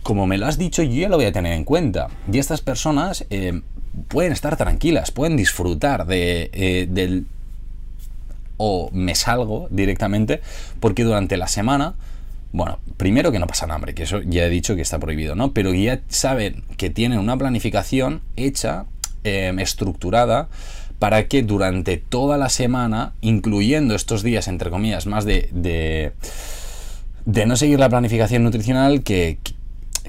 Como 0.03 0.27
me 0.27 0.37
lo 0.37 0.45
has 0.45 0.57
dicho, 0.57 0.83
yo 0.83 0.93
ya 0.93 1.09
lo 1.09 1.15
voy 1.15 1.25
a 1.25 1.31
tener 1.31 1.53
en 1.53 1.63
cuenta. 1.63 2.09
Y 2.31 2.37
estas 2.37 2.61
personas 2.61 3.25
eh, 3.29 3.61
pueden 4.07 4.31
estar 4.31 4.55
tranquilas, 4.55 5.11
pueden 5.11 5.35
disfrutar 5.35 6.05
de, 6.05 6.51
eh, 6.53 6.87
del... 6.89 7.25
o 8.57 8.89
me 8.91 9.15
salgo 9.15 9.67
directamente, 9.71 10.41
porque 10.79 11.03
durante 11.03 11.37
la 11.37 11.47
semana... 11.47 11.95
Bueno, 12.51 12.79
primero 12.95 13.33
que 13.33 13.39
no 13.39 13.47
pasan 13.47 13.71
hambre, 13.71 13.93
que 13.93 14.03
eso 14.03 14.21
ya 14.21 14.45
he 14.45 14.49
dicho 14.49 14.77
que 14.77 14.81
está 14.81 14.97
prohibido, 14.97 15.35
¿no? 15.35 15.51
Pero 15.51 15.73
ya 15.73 15.99
saben 16.07 16.63
que 16.77 16.89
tienen 16.89 17.19
una 17.19 17.35
planificación 17.35 18.21
hecha, 18.37 18.85
eh, 19.25 19.53
estructurada, 19.57 20.47
para 20.99 21.27
que 21.27 21.43
durante 21.43 21.97
toda 21.97 22.37
la 22.37 22.49
semana, 22.49 23.13
incluyendo 23.21 23.95
estos 23.95 24.23
días, 24.23 24.47
entre 24.47 24.69
comillas, 24.69 25.05
más 25.07 25.25
de, 25.25 25.49
de, 25.51 26.13
no 27.45 27.55
seguir 27.57 27.79
la 27.79 27.89
planificación 27.89 28.43
nutricional, 28.43 29.03
que, 29.03 29.39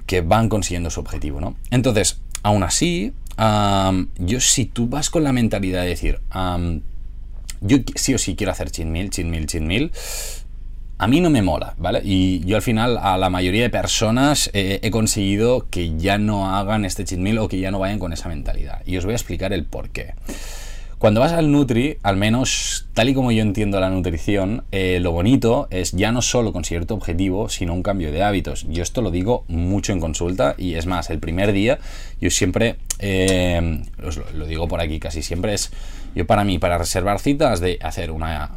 que, 0.06 0.20
van 0.20 0.48
consiguiendo 0.48 0.90
su 0.90 1.00
objetivo, 1.00 1.40
¿no? 1.40 1.56
Entonces, 1.70 2.20
aún 2.42 2.62
así, 2.62 3.12
yo 4.18 4.40
si 4.40 4.66
tú 4.66 4.88
vas 4.88 5.10
con 5.10 5.24
la 5.24 5.32
mentalidad 5.32 5.82
de 5.82 5.88
decir, 5.88 6.20
yo 7.60 7.78
sí 7.96 8.14
o 8.14 8.18
sí 8.18 8.36
quiero 8.36 8.52
hacer 8.52 8.70
chin 8.70 8.92
mil, 8.92 9.10
chin 9.10 9.30
mil, 9.30 9.46
chin 9.46 9.66
mil, 9.66 9.92
a 10.98 11.08
mí 11.08 11.20
no 11.20 11.28
me 11.28 11.42
mola, 11.42 11.74
¿vale? 11.76 12.00
Y 12.04 12.40
yo 12.46 12.56
al 12.56 12.62
final 12.62 12.96
a 12.96 13.18
la 13.18 13.28
mayoría 13.28 13.62
de 13.62 13.70
personas 13.70 14.50
he 14.54 14.90
conseguido 14.90 15.68
que 15.68 15.96
ya 15.98 16.16
no 16.16 16.54
hagan 16.56 16.84
este 16.84 17.04
cheat 17.04 17.20
meal 17.20 17.38
o 17.38 17.48
que 17.48 17.58
ya 17.58 17.70
no 17.70 17.80
vayan 17.80 17.98
con 17.98 18.12
esa 18.12 18.28
mentalidad. 18.28 18.82
Y 18.86 18.96
os 18.96 19.04
voy 19.04 19.12
a 19.12 19.16
explicar 19.16 19.52
el 19.52 19.64
por 19.64 19.90
qué. 19.90 20.14
Cuando 21.06 21.20
vas 21.20 21.34
al 21.34 21.52
Nutri, 21.52 21.98
al 22.02 22.16
menos 22.16 22.88
tal 22.92 23.08
y 23.08 23.14
como 23.14 23.30
yo 23.30 23.40
entiendo 23.40 23.78
la 23.78 23.90
nutrición, 23.90 24.64
eh, 24.72 24.98
lo 25.00 25.12
bonito 25.12 25.68
es 25.70 25.92
ya 25.92 26.10
no 26.10 26.20
solo 26.20 26.52
conseguir 26.52 26.84
tu 26.84 26.94
objetivo, 26.94 27.48
sino 27.48 27.74
un 27.74 27.84
cambio 27.84 28.10
de 28.10 28.24
hábitos. 28.24 28.66
Yo 28.68 28.82
esto 28.82 29.02
lo 29.02 29.12
digo 29.12 29.44
mucho 29.46 29.92
en 29.92 30.00
consulta 30.00 30.56
y 30.58 30.74
es 30.74 30.86
más, 30.86 31.08
el 31.10 31.20
primer 31.20 31.52
día 31.52 31.78
yo 32.20 32.28
siempre, 32.30 32.78
eh, 32.98 33.84
os 34.04 34.16
lo, 34.34 34.46
digo 34.46 34.66
por 34.66 34.80
aquí 34.80 34.98
casi 34.98 35.22
siempre, 35.22 35.54
es 35.54 35.70
yo 36.16 36.26
para 36.26 36.42
mí, 36.42 36.58
para 36.58 36.76
reservar 36.76 37.20
citas, 37.20 37.60
de 37.60 37.78
hacer 37.82 38.10
una... 38.10 38.50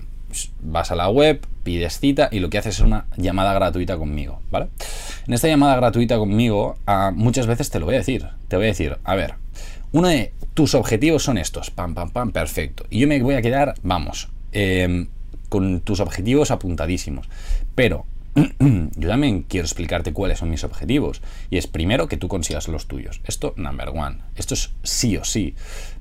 Vas 0.64 0.90
a 0.90 0.96
la 0.96 1.08
web, 1.08 1.46
pides 1.62 2.00
cita 2.00 2.30
y 2.32 2.40
lo 2.40 2.50
que 2.50 2.58
haces 2.58 2.78
es 2.78 2.82
una 2.82 3.06
llamada 3.16 3.54
gratuita 3.54 3.96
conmigo, 3.98 4.42
¿vale? 4.50 4.70
En 5.28 5.36
esta 5.36 5.48
llamada 5.48 5.76
gratuita 5.76 6.18
conmigo, 6.18 6.78
ah, 6.88 7.12
muchas 7.14 7.46
veces 7.46 7.70
te 7.70 7.80
lo 7.80 7.86
voy 7.86 7.94
a 7.94 8.00
decir. 8.00 8.26
Te 8.48 8.56
voy 8.56 8.66
a 8.66 8.70
decir, 8.70 8.98
a 9.04 9.14
ver, 9.14 9.36
uno 9.92 10.08
de 10.08 10.34
tus 10.54 10.76
objetivos 10.76 11.24
son 11.24 11.38
estos, 11.38 11.72
pam, 11.72 11.94
pam, 11.94 12.12
pam, 12.12 12.32
perfecto. 12.32 12.86
Y 12.90 13.00
yo 13.00 13.08
me 13.08 13.22
voy 13.22 13.36
a 13.36 13.42
quedar, 13.42 13.76
vamos, 13.82 14.30
em, 14.52 15.08
con 15.50 15.82
tus 15.82 16.00
objetivos 16.00 16.52
apuntadísimos. 16.52 17.30
Pero 17.76 18.06
yo 18.96 19.10
también 19.10 19.44
quiero 19.44 19.66
explicarte 19.66 20.14
cuáles 20.14 20.40
son 20.40 20.50
mis 20.50 20.64
objetivos. 20.64 21.22
Y 21.50 21.58
es 21.58 21.68
primero 21.68 22.08
que 22.08 22.18
tú 22.18 22.28
consigas 22.28 22.68
los 22.68 22.88
tuyos. 22.88 23.22
Esto, 23.26 23.54
number 23.58 23.90
one. 23.90 24.18
Esto 24.36 24.54
es 24.54 24.72
sí 24.84 25.18
o 25.18 25.24
sí. 25.24 25.56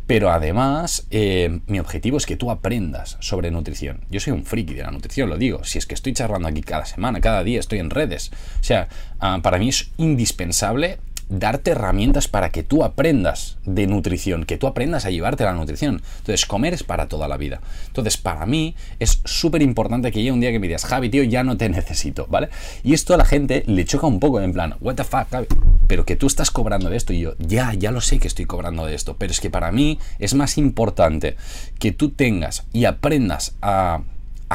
Pero 0.06 0.30
además, 0.30 1.06
em, 1.10 1.60
mi 1.66 1.78
objetivo 1.78 2.16
es 2.16 2.24
que 2.24 2.36
tú 2.36 2.50
aprendas 2.50 3.18
sobre 3.20 3.50
nutrición. 3.50 4.00
Yo 4.10 4.20
soy 4.20 4.32
un 4.32 4.44
friki 4.44 4.74
de 4.74 4.82
la 4.82 4.90
nutrición, 4.90 5.28
lo 5.28 5.36
digo. 5.36 5.64
Si 5.64 5.78
es 5.78 5.86
que 5.86 5.94
estoy 5.94 6.14
charlando 6.14 6.48
aquí 6.48 6.62
cada 6.62 6.86
semana, 6.86 7.20
cada 7.20 7.44
día, 7.44 7.60
estoy 7.60 7.78
en 7.78 7.90
redes. 7.90 8.30
O 8.60 8.64
sea, 8.64 8.88
ah, 9.20 9.40
para 9.42 9.58
mí 9.58 9.68
es 9.68 9.90
indispensable 9.98 10.98
darte 11.28 11.72
herramientas 11.72 12.28
para 12.28 12.50
que 12.50 12.62
tú 12.62 12.84
aprendas 12.84 13.58
de 13.64 13.86
nutrición, 13.86 14.44
que 14.44 14.56
tú 14.56 14.66
aprendas 14.66 15.04
a 15.04 15.10
llevarte 15.10 15.44
la 15.44 15.52
nutrición. 15.52 16.02
Entonces, 16.18 16.46
comer 16.46 16.74
es 16.74 16.82
para 16.82 17.08
toda 17.08 17.28
la 17.28 17.36
vida. 17.36 17.60
Entonces, 17.86 18.16
para 18.16 18.46
mí 18.46 18.74
es 18.98 19.20
súper 19.24 19.62
importante 19.62 20.10
que 20.10 20.20
llegue 20.20 20.32
un 20.32 20.40
día 20.40 20.50
que 20.50 20.58
me 20.58 20.66
digas, 20.66 20.84
Javi, 20.84 21.10
tío, 21.10 21.22
ya 21.24 21.44
no 21.44 21.56
te 21.56 21.68
necesito, 21.68 22.26
¿vale? 22.28 22.48
Y 22.82 22.94
esto 22.94 23.14
a 23.14 23.16
la 23.16 23.24
gente 23.24 23.62
le 23.66 23.84
choca 23.84 24.06
un 24.06 24.20
poco, 24.20 24.40
en 24.40 24.52
plan, 24.52 24.74
what 24.80 24.94
the 24.94 25.04
fuck, 25.04 25.28
Javi? 25.30 25.46
Pero 25.86 26.04
que 26.04 26.16
tú 26.16 26.26
estás 26.26 26.50
cobrando 26.50 26.90
de 26.90 26.96
esto 26.96 27.12
y 27.12 27.20
yo, 27.20 27.34
ya, 27.38 27.74
ya 27.74 27.90
lo 27.90 28.00
sé 28.00 28.18
que 28.18 28.28
estoy 28.28 28.46
cobrando 28.46 28.86
de 28.86 28.94
esto, 28.94 29.16
pero 29.16 29.32
es 29.32 29.40
que 29.40 29.50
para 29.50 29.70
mí 29.72 29.98
es 30.18 30.34
más 30.34 30.58
importante 30.58 31.36
que 31.78 31.92
tú 31.92 32.10
tengas 32.10 32.64
y 32.72 32.86
aprendas 32.86 33.54
a, 33.60 34.02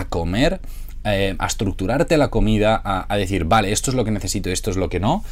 comer, 0.09 0.59
eh, 1.03 1.35
a 1.37 1.45
estructurarte 1.45 2.17
la 2.17 2.29
comida, 2.29 2.81
a, 2.83 3.17
decir, 3.17 3.45
vale, 3.45 3.71
esto 3.71 3.91
es 3.91 3.95
lo 3.95 4.03
que 4.05 4.11
necesito, 4.11 4.49
esto 4.49 4.71
es 4.71 4.77
lo 4.77 4.89
que 4.89 4.99
no 4.99 5.23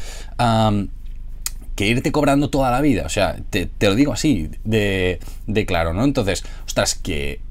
que 1.75 1.87
irte 1.87 2.11
cobrando 2.11 2.49
toda 2.49 2.71
la 2.71 2.81
vida. 2.81 3.03
O 3.05 3.09
sea, 3.09 3.37
te, 3.49 3.69
lo 3.81 3.95
digo 3.95 4.13
así, 4.13 4.49
de, 4.63 5.19
de, 5.47 5.65
claro, 5.65 5.93
¿no? 5.93 6.03
Entonces, 6.03 6.43
ostras, 6.65 6.95
que... 6.95 7.41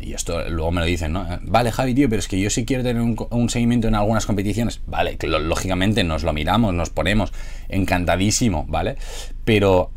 Y 0.00 0.12
esto 0.12 0.48
luego 0.48 0.70
me 0.70 0.80
lo 0.80 0.86
dicen, 0.86 1.12
¿no? 1.12 1.26
Vale, 1.42 1.72
Javi, 1.72 1.92
tío, 1.92 2.08
pero 2.08 2.20
es 2.20 2.28
que 2.28 2.40
yo 2.40 2.50
sí 2.50 2.64
quiero 2.64 2.84
tener 2.84 3.02
un, 3.02 3.50
seguimiento 3.50 3.88
en 3.88 3.96
algunas 3.96 4.26
competiciones. 4.26 4.80
Vale, 4.86 5.16
que 5.16 5.26
lógicamente 5.26 6.04
nos 6.04 6.22
lo 6.22 6.32
miramos, 6.32 6.72
nos 6.72 6.90
ponemos 6.90 7.32
encantadísimo, 7.68 8.64
¿vale? 8.68 8.96
Pero 9.44 9.90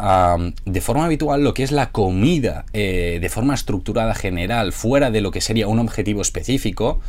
de 0.66 0.82
forma 0.82 1.06
habitual 1.06 1.44
lo 1.44 1.54
que 1.54 1.62
es 1.62 1.72
la 1.72 1.92
comida, 1.92 2.66
eh, 2.74 3.20
de 3.22 3.30
forma 3.30 3.54
estructurada 3.54 4.16
general, 4.16 4.74
fuera 4.74 5.12
de 5.12 5.22
lo 5.22 5.30
que 5.30 5.40
sería 5.40 5.68
un 5.68 5.78
objetivo 5.78 6.24
específico, 6.24 7.00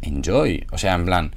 enjoy. 0.00 0.66
O 0.72 0.78
sea, 0.78 0.94
en 0.94 1.04
plan, 1.04 1.34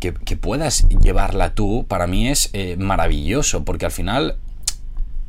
que, 0.00 0.12
puedas 0.36 0.88
llevarla 0.88 1.54
tú, 1.54 1.86
para 1.88 2.06
mí 2.06 2.28
es 2.28 2.50
eh, 2.52 2.76
maravilloso, 2.76 3.64
porque 3.64 3.86
al 3.86 3.92
final 3.92 4.36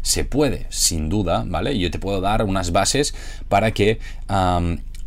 se 0.01 0.23
puede, 0.23 0.65
sin 0.69 1.10
duda, 1.10 1.43
¿vale? 1.45 1.77
Yo 1.77 1.91
te 1.91 1.99
puedo 1.99 2.21
dar 2.21 2.43
unas 2.43 2.71
bases 2.71 3.13
para 3.47 3.71
que, 3.71 3.99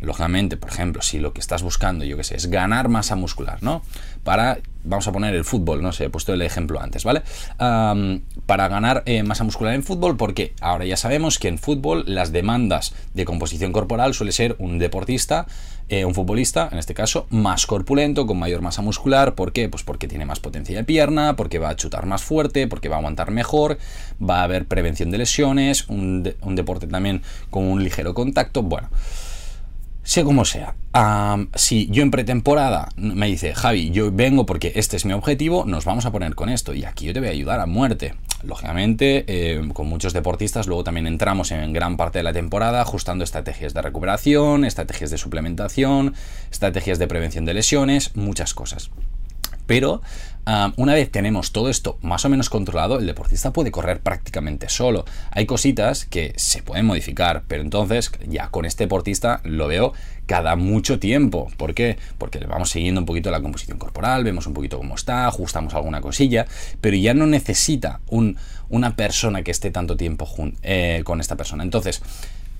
lógicamente, 0.00 0.56
por 0.56 0.70
ejemplo, 0.70 1.02
si 1.02 1.18
lo 1.18 1.32
que 1.32 1.40
estás 1.40 1.62
buscando, 1.62 2.04
yo 2.04 2.16
qué 2.16 2.24
sé, 2.24 2.36
es 2.36 2.50
ganar 2.50 2.88
masa 2.88 3.16
muscular, 3.16 3.62
¿no? 3.62 3.82
Para, 4.24 4.58
vamos 4.84 5.06
a 5.08 5.12
poner 5.12 5.34
el 5.34 5.44
fútbol, 5.44 5.82
no 5.82 5.92
sé, 5.92 6.04
he 6.04 6.10
puesto 6.10 6.34
el 6.34 6.42
ejemplo 6.42 6.80
antes, 6.80 7.04
¿vale? 7.04 7.22
Para 8.46 8.68
ganar 8.68 9.02
eh, 9.06 9.22
masa 9.22 9.44
muscular 9.44 9.74
en 9.74 9.82
fútbol, 9.82 10.16
porque 10.16 10.54
ahora 10.60 10.84
ya 10.84 10.96
sabemos 10.96 11.38
que 11.38 11.48
en 11.48 11.58
fútbol 11.58 12.04
las 12.06 12.32
demandas 12.32 12.94
de 13.14 13.24
composición 13.24 13.72
corporal 13.72 14.14
suele 14.14 14.32
ser 14.32 14.56
un 14.58 14.78
deportista 14.78 15.46
eh, 15.92 16.06
un 16.06 16.14
futbolista, 16.14 16.70
en 16.72 16.78
este 16.78 16.94
caso, 16.94 17.26
más 17.28 17.66
corpulento, 17.66 18.26
con 18.26 18.38
mayor 18.38 18.62
masa 18.62 18.80
muscular. 18.80 19.34
¿Por 19.34 19.52
qué? 19.52 19.68
Pues 19.68 19.82
porque 19.82 20.08
tiene 20.08 20.24
más 20.24 20.40
potencia 20.40 20.74
de 20.74 20.84
pierna, 20.84 21.36
porque 21.36 21.58
va 21.58 21.68
a 21.68 21.76
chutar 21.76 22.06
más 22.06 22.22
fuerte, 22.22 22.66
porque 22.66 22.88
va 22.88 22.96
a 22.96 22.98
aguantar 23.00 23.30
mejor, 23.30 23.76
va 24.18 24.40
a 24.40 24.44
haber 24.44 24.64
prevención 24.64 25.10
de 25.10 25.18
lesiones, 25.18 25.88
un, 25.88 26.32
un 26.40 26.56
deporte 26.56 26.86
también 26.86 27.20
con 27.50 27.64
un 27.64 27.84
ligero 27.84 28.14
contacto. 28.14 28.62
Bueno. 28.62 28.88
Sea 30.04 30.24
como 30.24 30.44
sea, 30.44 30.74
si 31.54 31.86
yo 31.86 32.02
en 32.02 32.10
pretemporada 32.10 32.88
me 32.96 33.28
dice, 33.28 33.54
Javi, 33.54 33.90
yo 33.90 34.10
vengo 34.10 34.46
porque 34.46 34.72
este 34.74 34.96
es 34.96 35.04
mi 35.04 35.12
objetivo, 35.12 35.64
nos 35.64 35.84
vamos 35.84 36.06
a 36.06 36.10
poner 36.10 36.34
con 36.34 36.48
esto 36.48 36.74
y 36.74 36.84
aquí 36.84 37.04
yo 37.04 37.12
te 37.12 37.20
voy 37.20 37.28
a 37.28 37.32
ayudar 37.32 37.60
a 37.60 37.66
muerte. 37.66 38.14
Lógicamente, 38.44 39.24
eh, 39.28 39.62
con 39.72 39.88
muchos 39.88 40.12
deportistas, 40.12 40.66
luego 40.66 40.84
también 40.84 41.06
entramos 41.06 41.52
en 41.52 41.72
gran 41.72 41.96
parte 41.96 42.18
de 42.18 42.24
la 42.24 42.32
temporada 42.32 42.82
ajustando 42.82 43.22
estrategias 43.24 43.72
de 43.72 43.82
recuperación, 43.82 44.64
estrategias 44.64 45.10
de 45.10 45.18
suplementación, 45.18 46.14
estrategias 46.50 46.98
de 46.98 47.06
prevención 47.06 47.44
de 47.44 47.54
lesiones, 47.54 48.16
muchas 48.16 48.54
cosas. 48.54 48.90
Pero 49.72 50.02
una 50.76 50.92
vez 50.92 51.10
tenemos 51.10 51.50
todo 51.52 51.70
esto 51.70 51.96
más 52.02 52.26
o 52.26 52.28
menos 52.28 52.50
controlado, 52.50 52.98
el 52.98 53.06
deportista 53.06 53.54
puede 53.54 53.70
correr 53.70 54.00
prácticamente 54.00 54.68
solo. 54.68 55.06
Hay 55.30 55.46
cositas 55.46 56.04
que 56.04 56.34
se 56.36 56.62
pueden 56.62 56.84
modificar, 56.84 57.44
pero 57.48 57.62
entonces 57.62 58.12
ya 58.28 58.50
con 58.50 58.66
este 58.66 58.84
deportista 58.84 59.40
lo 59.44 59.68
veo 59.68 59.94
cada 60.26 60.56
mucho 60.56 60.98
tiempo. 60.98 61.48
¿Por 61.56 61.72
qué? 61.72 61.96
Porque 62.18 62.38
le 62.38 62.48
vamos 62.48 62.68
siguiendo 62.68 63.00
un 63.00 63.06
poquito 63.06 63.30
la 63.30 63.40
composición 63.40 63.78
corporal, 63.78 64.24
vemos 64.24 64.46
un 64.46 64.52
poquito 64.52 64.76
cómo 64.76 64.94
está, 64.94 65.26
ajustamos 65.26 65.72
alguna 65.72 66.02
cosilla, 66.02 66.44
pero 66.82 66.98
ya 66.98 67.14
no 67.14 67.26
necesita 67.26 68.02
una 68.68 68.94
persona 68.94 69.42
que 69.42 69.52
esté 69.52 69.70
tanto 69.70 69.96
tiempo 69.96 70.28
eh, 70.62 71.00
con 71.04 71.22
esta 71.22 71.36
persona. 71.36 71.62
Entonces, 71.62 72.02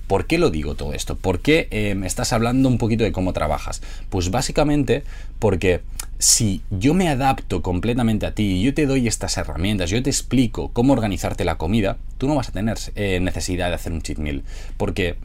¿Por 0.07 0.27
qué 0.27 0.37
lo 0.37 0.49
digo 0.49 0.75
todo 0.75 0.93
esto? 0.93 1.15
¿Por 1.15 1.39
qué 1.39 1.67
eh, 1.71 1.95
me 1.95 2.07
estás 2.07 2.33
hablando 2.33 2.67
un 2.69 2.77
poquito 2.77 3.03
de 3.03 3.11
cómo 3.11 3.33
trabajas? 3.33 3.81
Pues 4.09 4.31
básicamente 4.31 5.03
porque 5.39 5.81
si 6.19 6.61
yo 6.69 6.93
me 6.93 7.09
adapto 7.09 7.61
completamente 7.61 8.25
a 8.25 8.33
ti 8.33 8.43
y 8.43 8.63
yo 8.63 8.73
te 8.73 8.85
doy 8.85 9.07
estas 9.07 9.37
herramientas, 9.37 9.89
yo 9.89 10.01
te 10.01 10.09
explico 10.09 10.69
cómo 10.71 10.93
organizarte 10.93 11.43
la 11.43 11.57
comida, 11.57 11.97
tú 12.17 12.27
no 12.27 12.35
vas 12.35 12.49
a 12.49 12.53
tener 12.53 12.77
eh, 12.95 13.19
necesidad 13.19 13.69
de 13.69 13.75
hacer 13.75 13.91
un 13.91 14.01
cheat 14.01 14.19
meal. 14.19 14.43
Porque 14.77 15.15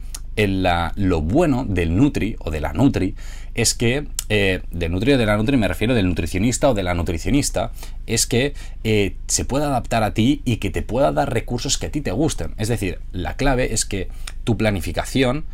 lo 0.47 1.21
bueno 1.21 1.65
del 1.65 1.95
Nutri 1.95 2.35
o 2.39 2.51
de 2.51 2.61
la 2.61 2.73
Nutri 2.73 3.15
es 3.55 3.73
que, 3.73 4.07
eh, 4.29 4.61
del 4.71 4.91
Nutri 4.91 5.13
o 5.13 5.17
de 5.17 5.25
la 5.25 5.37
Nutri 5.37 5.57
me 5.57 5.67
refiero 5.67 5.93
del 5.93 6.07
nutricionista 6.07 6.69
o 6.69 6.73
de 6.73 6.83
la 6.83 6.93
nutricionista, 6.93 7.71
es 8.07 8.25
que 8.25 8.53
eh, 8.83 9.15
se 9.27 9.45
pueda 9.45 9.67
adaptar 9.67 10.03
a 10.03 10.13
ti 10.13 10.41
y 10.45 10.57
que 10.57 10.69
te 10.69 10.81
pueda 10.81 11.11
dar 11.11 11.33
recursos 11.33 11.77
que 11.77 11.87
a 11.87 11.91
ti 11.91 12.01
te 12.01 12.11
gusten. 12.11 12.53
Es 12.57 12.67
decir, 12.67 12.99
la 13.11 13.35
clave 13.35 13.73
es 13.73 13.85
que 13.85 14.09
tu 14.43 14.57
planificación 14.57 15.45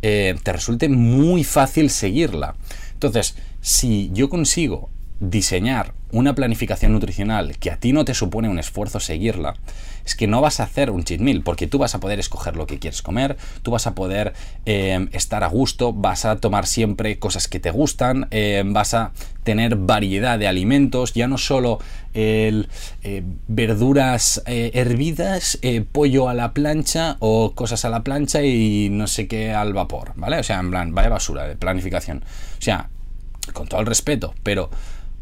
te 0.00 0.52
resulte 0.52 0.90
muy 0.90 1.44
fácil 1.44 1.88
seguirla. 1.88 2.56
Entonces, 2.92 3.36
si 3.62 4.10
yo 4.12 4.28
consigo 4.28 4.90
diseñar 5.20 5.94
una 6.10 6.34
planificación 6.34 6.92
nutricional 6.92 7.58
que 7.58 7.70
a 7.70 7.78
ti 7.78 7.92
no 7.92 8.04
te 8.04 8.14
supone 8.14 8.48
un 8.48 8.58
esfuerzo 8.58 9.00
seguirla, 9.00 9.56
es 10.04 10.14
que 10.14 10.26
no 10.26 10.40
vas 10.40 10.60
a 10.60 10.64
hacer 10.64 10.90
un 10.90 11.02
cheat 11.02 11.20
meal, 11.20 11.42
porque 11.42 11.66
tú 11.66 11.78
vas 11.78 11.94
a 11.94 12.00
poder 12.00 12.20
escoger 12.20 12.56
lo 12.56 12.66
que 12.66 12.78
quieres 12.78 13.02
comer, 13.02 13.36
tú 13.62 13.72
vas 13.72 13.86
a 13.86 13.94
poder 13.94 14.32
eh, 14.64 15.08
estar 15.12 15.42
a 15.42 15.48
gusto, 15.48 15.92
vas 15.92 16.24
a 16.24 16.36
tomar 16.36 16.66
siempre 16.66 17.18
cosas 17.18 17.48
que 17.48 17.58
te 17.58 17.70
gustan, 17.70 18.28
eh, 18.30 18.62
vas 18.64 18.94
a 18.94 19.12
tener 19.42 19.76
variedad 19.76 20.38
de 20.38 20.46
alimentos, 20.46 21.14
ya 21.14 21.26
no 21.26 21.36
solo 21.36 21.78
eh, 22.14 22.64
verduras 23.48 24.42
hervidas, 24.46 25.58
pollo 25.90 26.28
a 26.28 26.34
la 26.34 26.52
plancha 26.52 27.16
o 27.18 27.54
cosas 27.54 27.84
a 27.84 27.90
la 27.90 28.04
plancha 28.04 28.42
y 28.42 28.88
no 28.90 29.06
sé 29.06 29.26
qué 29.26 29.52
al 29.52 29.72
vapor, 29.72 30.12
¿vale? 30.14 30.38
O 30.38 30.42
sea, 30.42 30.60
en 30.60 30.70
plan, 30.70 30.94
vaya 30.94 31.08
basura 31.08 31.48
de 31.48 31.56
planificación. 31.56 32.24
O 32.58 32.62
sea, 32.62 32.88
con 33.52 33.66
todo 33.66 33.80
el 33.80 33.86
respeto, 33.86 34.34
pero 34.42 34.70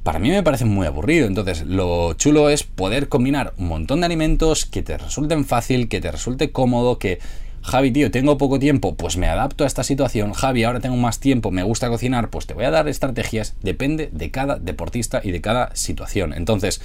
para 0.02 0.18
mí 0.18 0.30
me 0.30 0.42
parece 0.42 0.64
muy 0.64 0.86
aburrido. 0.86 1.26
Entonces, 1.26 1.62
lo 1.62 2.14
chulo 2.14 2.50
es 2.50 2.64
poder 2.64 3.08
combinar 3.08 3.54
un 3.56 3.68
montón 3.68 4.00
de 4.00 4.06
alimentos 4.06 4.66
que 4.66 4.82
te 4.82 4.98
resulten 4.98 5.44
fácil, 5.44 5.88
que 5.88 6.00
te 6.00 6.10
resulte 6.10 6.50
cómodo, 6.50 6.98
que 6.98 7.20
Javi, 7.62 7.92
tío, 7.92 8.10
tengo 8.10 8.38
poco 8.38 8.58
tiempo, 8.58 8.96
pues 8.96 9.16
me 9.16 9.28
adapto 9.28 9.62
a 9.62 9.68
esta 9.68 9.84
situación. 9.84 10.32
Javi, 10.32 10.64
ahora 10.64 10.80
tengo 10.80 10.96
más 10.96 11.20
tiempo, 11.20 11.52
me 11.52 11.62
gusta 11.62 11.88
cocinar, 11.88 12.28
pues 12.28 12.46
te 12.46 12.54
voy 12.54 12.64
a 12.64 12.70
dar 12.70 12.88
estrategias. 12.88 13.54
Depende 13.62 14.08
de 14.12 14.30
cada 14.32 14.58
deportista 14.58 15.20
y 15.22 15.30
de 15.30 15.40
cada 15.40 15.74
situación. 15.76 16.32
Entonces, 16.32 16.80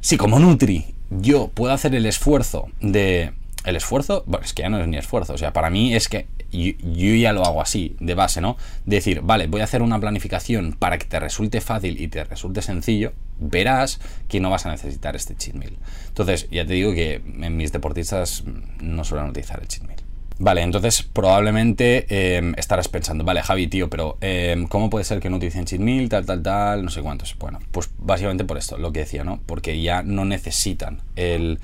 si 0.00 0.16
como 0.16 0.38
Nutri 0.38 0.94
yo 1.10 1.48
puedo 1.48 1.72
hacer 1.72 1.94
el 1.94 2.06
esfuerzo 2.06 2.68
de... 2.80 3.32
El 3.64 3.76
esfuerzo, 3.76 4.22
bueno, 4.26 4.46
es 4.46 4.54
que 4.54 4.62
ya 4.62 4.70
no 4.70 4.80
es 4.80 4.86
ni 4.86 4.96
esfuerzo. 4.96 5.34
O 5.34 5.38
sea, 5.38 5.52
para 5.52 5.68
mí 5.68 5.94
es 5.94 6.08
que 6.08 6.26
y 6.50 6.76
yo 6.92 7.14
ya 7.14 7.32
lo 7.32 7.44
hago 7.44 7.62
así, 7.62 7.96
de 8.00 8.14
base, 8.14 8.40
¿no? 8.40 8.56
Decir, 8.84 9.20
vale, 9.22 9.46
voy 9.46 9.60
a 9.60 9.64
hacer 9.64 9.82
una 9.82 9.98
planificación 9.98 10.74
para 10.78 10.98
que 10.98 11.06
te 11.06 11.20
resulte 11.20 11.60
fácil 11.60 12.00
y 12.00 12.08
te 12.08 12.24
resulte 12.24 12.62
sencillo, 12.62 13.12
verás 13.38 14.00
que 14.28 14.40
no 14.40 14.50
vas 14.50 14.66
a 14.66 14.70
necesitar 14.70 15.16
este 15.16 15.36
cheat 15.36 15.56
meal. 15.56 15.76
Entonces, 16.08 16.48
ya 16.50 16.66
te 16.66 16.74
digo 16.74 16.92
que 16.92 17.22
en 17.40 17.56
mis 17.56 17.72
deportistas 17.72 18.44
no 18.80 19.04
suelen 19.04 19.30
utilizar 19.30 19.60
el 19.60 19.68
cheat 19.68 19.86
meal. 19.86 20.00
Vale, 20.42 20.62
entonces 20.62 21.02
probablemente 21.02 22.06
em, 22.08 22.54
estarás 22.56 22.88
pensando, 22.88 23.24
vale, 23.24 23.42
Javi, 23.42 23.66
tío, 23.66 23.90
pero 23.90 24.16
em, 24.22 24.66
¿cómo 24.68 24.88
puede 24.88 25.04
ser 25.04 25.20
que 25.20 25.28
no 25.28 25.36
utilicen 25.36 25.66
cheat 25.66 25.82
meal, 25.82 26.08
tal, 26.08 26.24
tal, 26.24 26.42
tal, 26.42 26.82
no 26.82 26.90
sé 26.90 27.02
cuántos? 27.02 27.36
Bueno, 27.38 27.58
pues 27.70 27.90
básicamente 27.98 28.46
por 28.46 28.56
esto, 28.56 28.78
lo 28.78 28.90
que 28.90 29.00
decía, 29.00 29.22
¿no? 29.22 29.38
Porque 29.44 29.82
ya 29.82 30.02
no 30.02 30.24
necesitan 30.24 31.02
el, 31.14 31.60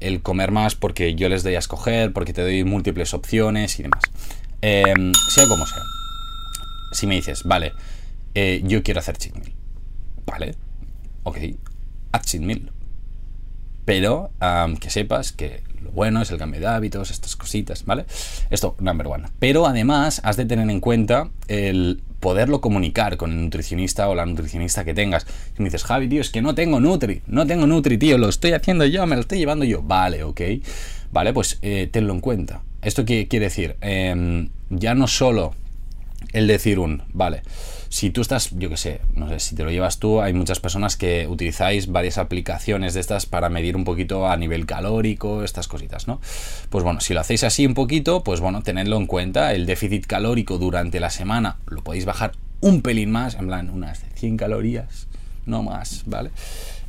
el 0.00 0.22
comer 0.22 0.50
más 0.50 0.74
porque 0.74 1.14
yo 1.14 1.28
les 1.28 1.42
doy 1.42 1.54
a 1.54 1.58
escoger, 1.58 2.12
porque 2.12 2.32
te 2.32 2.42
doy 2.42 2.64
múltiples 2.64 3.14
opciones 3.14 3.78
y 3.78 3.84
demás. 3.84 4.02
Em, 4.62 5.12
sea 5.30 5.46
como 5.46 5.66
sea. 5.66 5.82
Si 6.92 7.06
me 7.06 7.14
dices, 7.14 7.44
vale, 7.44 7.72
eh, 8.34 8.62
yo 8.64 8.82
quiero 8.82 9.00
hacer 9.00 9.16
cheat 9.16 9.34
meal. 9.34 9.52
Vale, 10.26 10.54
ok, 11.22 11.38
haz 12.12 12.26
cheat 12.26 12.42
meal. 12.42 12.72
Pero 13.84 14.30
que 14.80 14.90
sepas 14.90 15.32
que 15.32 15.62
lo 15.82 15.90
bueno 15.90 16.22
es 16.22 16.30
el 16.30 16.38
cambio 16.38 16.60
de 16.60 16.66
hábitos, 16.66 17.10
estas 17.10 17.36
cositas, 17.36 17.84
¿vale? 17.84 18.06
Esto, 18.50 18.76
number 18.78 19.06
one. 19.06 19.28
Pero 19.38 19.66
además 19.66 20.20
has 20.24 20.36
de 20.36 20.44
tener 20.44 20.68
en 20.70 20.80
cuenta 20.80 21.30
el 21.48 22.02
poderlo 22.20 22.60
comunicar 22.60 23.16
con 23.16 23.32
el 23.32 23.40
nutricionista 23.40 24.08
o 24.08 24.14
la 24.14 24.26
nutricionista 24.26 24.84
que 24.84 24.94
tengas. 24.94 25.26
Y 25.58 25.62
me 25.62 25.66
dices, 25.66 25.84
Javi, 25.84 26.08
tío, 26.08 26.20
es 26.20 26.30
que 26.30 26.42
no 26.42 26.54
tengo 26.54 26.78
Nutri, 26.78 27.22
no 27.26 27.46
tengo 27.46 27.66
Nutri, 27.66 27.98
tío, 27.98 28.18
lo 28.18 28.28
estoy 28.28 28.52
haciendo 28.52 28.84
yo, 28.86 29.06
me 29.06 29.16
lo 29.16 29.22
estoy 29.22 29.38
llevando 29.38 29.64
yo. 29.64 29.82
Vale, 29.82 30.22
ok. 30.22 30.40
Vale, 31.12 31.32
pues 31.32 31.58
eh, 31.62 31.88
tenlo 31.90 32.12
en 32.12 32.20
cuenta. 32.20 32.62
¿Esto 32.82 33.04
qué 33.04 33.26
quiere 33.28 33.46
decir? 33.46 33.76
Em, 33.80 34.50
ya 34.68 34.94
no 34.94 35.06
solo 35.06 35.54
el 36.32 36.46
decir 36.46 36.78
un, 36.78 37.02
vale, 37.12 37.42
si 37.90 38.10
tú 38.10 38.20
estás, 38.20 38.50
yo 38.52 38.70
qué 38.70 38.76
sé, 38.76 39.00
no 39.16 39.28
sé, 39.28 39.40
si 39.40 39.56
te 39.56 39.64
lo 39.64 39.70
llevas 39.70 39.98
tú, 39.98 40.20
hay 40.20 40.32
muchas 40.32 40.60
personas 40.60 40.96
que 40.96 41.26
utilizáis 41.26 41.90
varias 41.90 42.18
aplicaciones 42.18 42.94
de 42.94 43.00
estas 43.00 43.26
para 43.26 43.48
medir 43.50 43.76
un 43.76 43.82
poquito 43.82 44.28
a 44.28 44.36
nivel 44.36 44.64
calórico, 44.64 45.42
estas 45.42 45.66
cositas, 45.66 46.06
¿no? 46.06 46.20
Pues 46.70 46.84
bueno, 46.84 47.00
si 47.00 47.14
lo 47.14 47.20
hacéis 47.20 47.42
así 47.42 47.66
un 47.66 47.74
poquito, 47.74 48.22
pues 48.22 48.38
bueno, 48.38 48.62
tenedlo 48.62 48.96
en 48.96 49.08
cuenta, 49.08 49.52
el 49.54 49.66
déficit 49.66 50.06
calórico 50.06 50.56
durante 50.56 51.00
la 51.00 51.10
semana 51.10 51.58
lo 51.66 51.82
podéis 51.82 52.04
bajar 52.04 52.32
un 52.60 52.80
pelín 52.80 53.10
más, 53.10 53.34
en 53.34 53.48
plan, 53.48 53.68
unas 53.70 54.04
100 54.14 54.36
calorías, 54.36 55.08
no 55.44 55.64
más, 55.64 56.04
¿vale? 56.06 56.30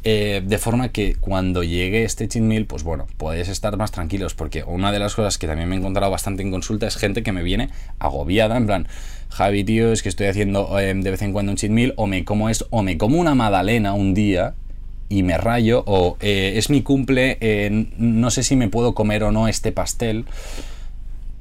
Eh, 0.04 0.42
de 0.44 0.58
forma 0.58 0.90
que 0.90 1.16
cuando 1.16 1.62
llegue 1.64 2.04
este 2.04 2.28
meal, 2.42 2.66
pues 2.66 2.84
bueno, 2.84 3.06
podéis 3.18 3.50
estar 3.50 3.78
más 3.78 3.92
tranquilos, 3.92 4.34
porque 4.34 4.64
una 4.64 4.92
de 4.92 4.98
las 4.98 5.14
cosas 5.14 5.38
que 5.38 5.46
también 5.46 5.70
me 5.70 5.76
he 5.76 5.80
encontrado 5.80 6.12
bastante 6.12 6.42
en 6.42 6.50
consulta 6.50 6.88
es 6.88 6.96
gente 6.96 7.22
que 7.22 7.32
me 7.32 7.44
viene 7.44 7.70
agobiada, 8.00 8.58
en 8.58 8.66
plan, 8.66 8.88
Javi, 9.30 9.64
tío, 9.64 9.92
es 9.92 10.02
que 10.02 10.10
estoy 10.10 10.26
haciendo 10.28 10.80
em, 10.80 11.02
de 11.02 11.12
vez 11.12 11.22
en 11.22 11.34
cuando 11.34 11.52
un 11.52 11.74
meal, 11.76 11.94
o 11.98 12.08
me 12.08 12.26
como 12.26 12.50
esto, 12.50 12.66
o 12.72 12.82
me 12.82 12.98
como 12.98 13.20
una 13.20 13.36
magdalena 13.36 13.94
un 13.94 14.16
día 14.16 14.56
y 15.08 15.22
me 15.22 15.38
rayo, 15.38 15.84
o 15.86 16.18
eh, 16.20 16.54
es 16.56 16.72
mi 16.72 16.82
cumple, 16.82 17.38
eh, 17.40 17.88
no 17.98 18.32
sé 18.32 18.42
si 18.42 18.56
me 18.56 18.70
puedo 18.70 18.96
comer 18.96 19.24
o 19.24 19.32
no 19.32 19.48
este 19.48 19.72
pastel 19.72 20.26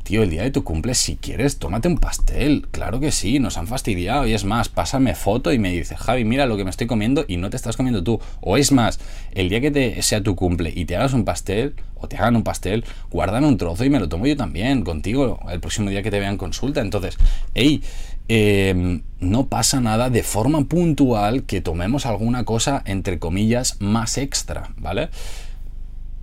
tío, 0.03 0.23
el 0.23 0.31
día 0.31 0.43
de 0.43 0.51
tu 0.51 0.65
cumple, 0.65 0.95
si 0.95 1.17
quieres, 1.17 1.59
tómate 1.59 1.89
un 1.89 1.99
pastel. 1.99 2.67
Claro 2.71 3.01
que 3.01 3.13
sí, 3.13 3.39
nos 3.39 3.57
han 3.57 3.67
fastidiado. 3.67 4.27
Y 4.27 4.33
es 4.33 4.45
más, 4.45 4.69
pásame 4.69 5.15
foto 5.15 5.53
y 5.53 5.59
me 5.59 5.71
dice, 5.73 5.97
Javi, 5.97 6.25
mira 6.25 6.47
lo 6.47 6.57
que 6.57 6.65
me 6.65 6.71
estoy 6.71 6.87
comiendo 6.87 7.25
y 7.29 7.37
no 7.37 7.51
te 7.51 7.57
estás 7.57 7.77
comiendo 7.77 8.03
tú. 8.03 8.21
O 8.41 8.57
es 8.57 8.73
más, 8.73 8.99
el 9.33 9.49
día 9.49 9.61
que 9.61 9.71
te 9.71 10.03
sea 10.03 10.23
tu 10.23 10.35
cumple 10.35 10.73
y 10.75 10.85
te 10.85 10.97
hagas 10.97 11.13
un 11.13 11.25
pastel, 11.25 11.75
o 11.97 12.09
te 12.09 12.17
hagan 12.17 12.37
un 12.37 12.43
pastel, 12.43 12.85
guárdame 13.11 13.47
un 13.47 13.57
trozo 13.59 13.85
y 13.85 13.91
me 13.91 14.01
lo 14.01 14.09
tomo 14.09 14.27
yo 14.27 14.37
también, 14.37 14.83
contigo, 14.83 15.39
el 15.51 15.61
próximo 15.61 15.91
día 15.91 16.03
que 16.03 16.11
te 16.11 16.19
vean 16.19 16.37
consulta. 16.37 16.81
Entonces, 16.81 17.17
hey, 17.55 17.83
em, 18.29 19.03
no 19.21 19.47
pasa 19.47 19.81
nada 19.81 20.11
de 20.11 20.23
forma 20.23 20.65
puntual 20.65 21.45
que 21.45 21.61
tomemos 21.61 22.07
alguna 22.07 22.45
cosa, 22.45 22.83
entre 22.87 23.19
comillas, 23.19 23.77
más 23.81 24.19
extra, 24.19 24.71
¿vale? 24.77 25.11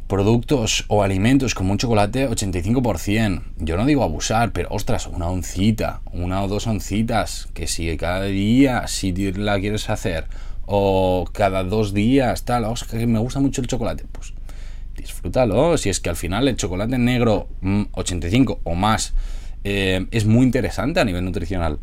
Productos 0.08 0.86
o 0.88 1.04
alimentos 1.04 1.54
como 1.54 1.74
un 1.74 1.78
chocolate 1.78 2.30
85%. 2.30 3.44
Yo 3.58 3.78
no 3.78 3.86
digo 3.86 4.04
abusar, 4.04 4.52
pero 4.54 4.70
ostras, 4.72 5.08
una 5.08 5.28
oncita, 5.30 6.02
una 6.14 6.44
o 6.44 6.48
dos 6.48 6.68
oncitas, 6.68 7.50
que 7.54 7.68
si 7.68 7.96
cada 7.98 8.24
día, 8.24 8.88
si 8.88 9.12
la 9.34 9.60
quieres 9.60 9.90
hacer, 9.90 10.28
o 10.66 11.26
cada 11.32 11.64
dos 11.64 11.94
días, 11.94 12.46
tal, 12.46 12.66
que 12.90 13.08
me 13.08 13.20
gusta 13.20 13.40
mucho 13.40 13.62
el 13.62 13.68
chocolate, 13.68 14.06
pues 14.12 14.34
disfrútalo. 14.96 15.78
Si 15.78 15.90
es 15.90 16.00
que 16.00 16.10
al 16.10 16.16
final 16.16 16.48
el 16.48 16.56
chocolate 16.56 16.98
negro 16.98 17.48
85 17.94 18.56
mm, 18.56 18.68
o 18.68 18.76
más 18.76 19.14
eh, 19.64 20.08
es 20.12 20.26
muy 20.26 20.46
interesante 20.46 21.00
a 21.00 21.06
nivel 21.06 21.24
nutricional. 21.26 21.80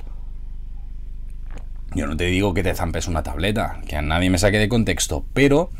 Yo 1.95 2.07
no 2.07 2.17
te 2.17 2.25
digo 2.25 2.55
que 2.55 2.63
te 2.63 2.75
zampes 2.75 3.07
una 3.07 3.23
tableta, 3.23 3.81
que 3.87 3.97
a 3.97 4.03
nadie 4.03 4.29
me 4.29 4.39
saque 4.39 4.59
de 4.59 4.69
contexto, 4.69 5.25
pero 5.33 5.71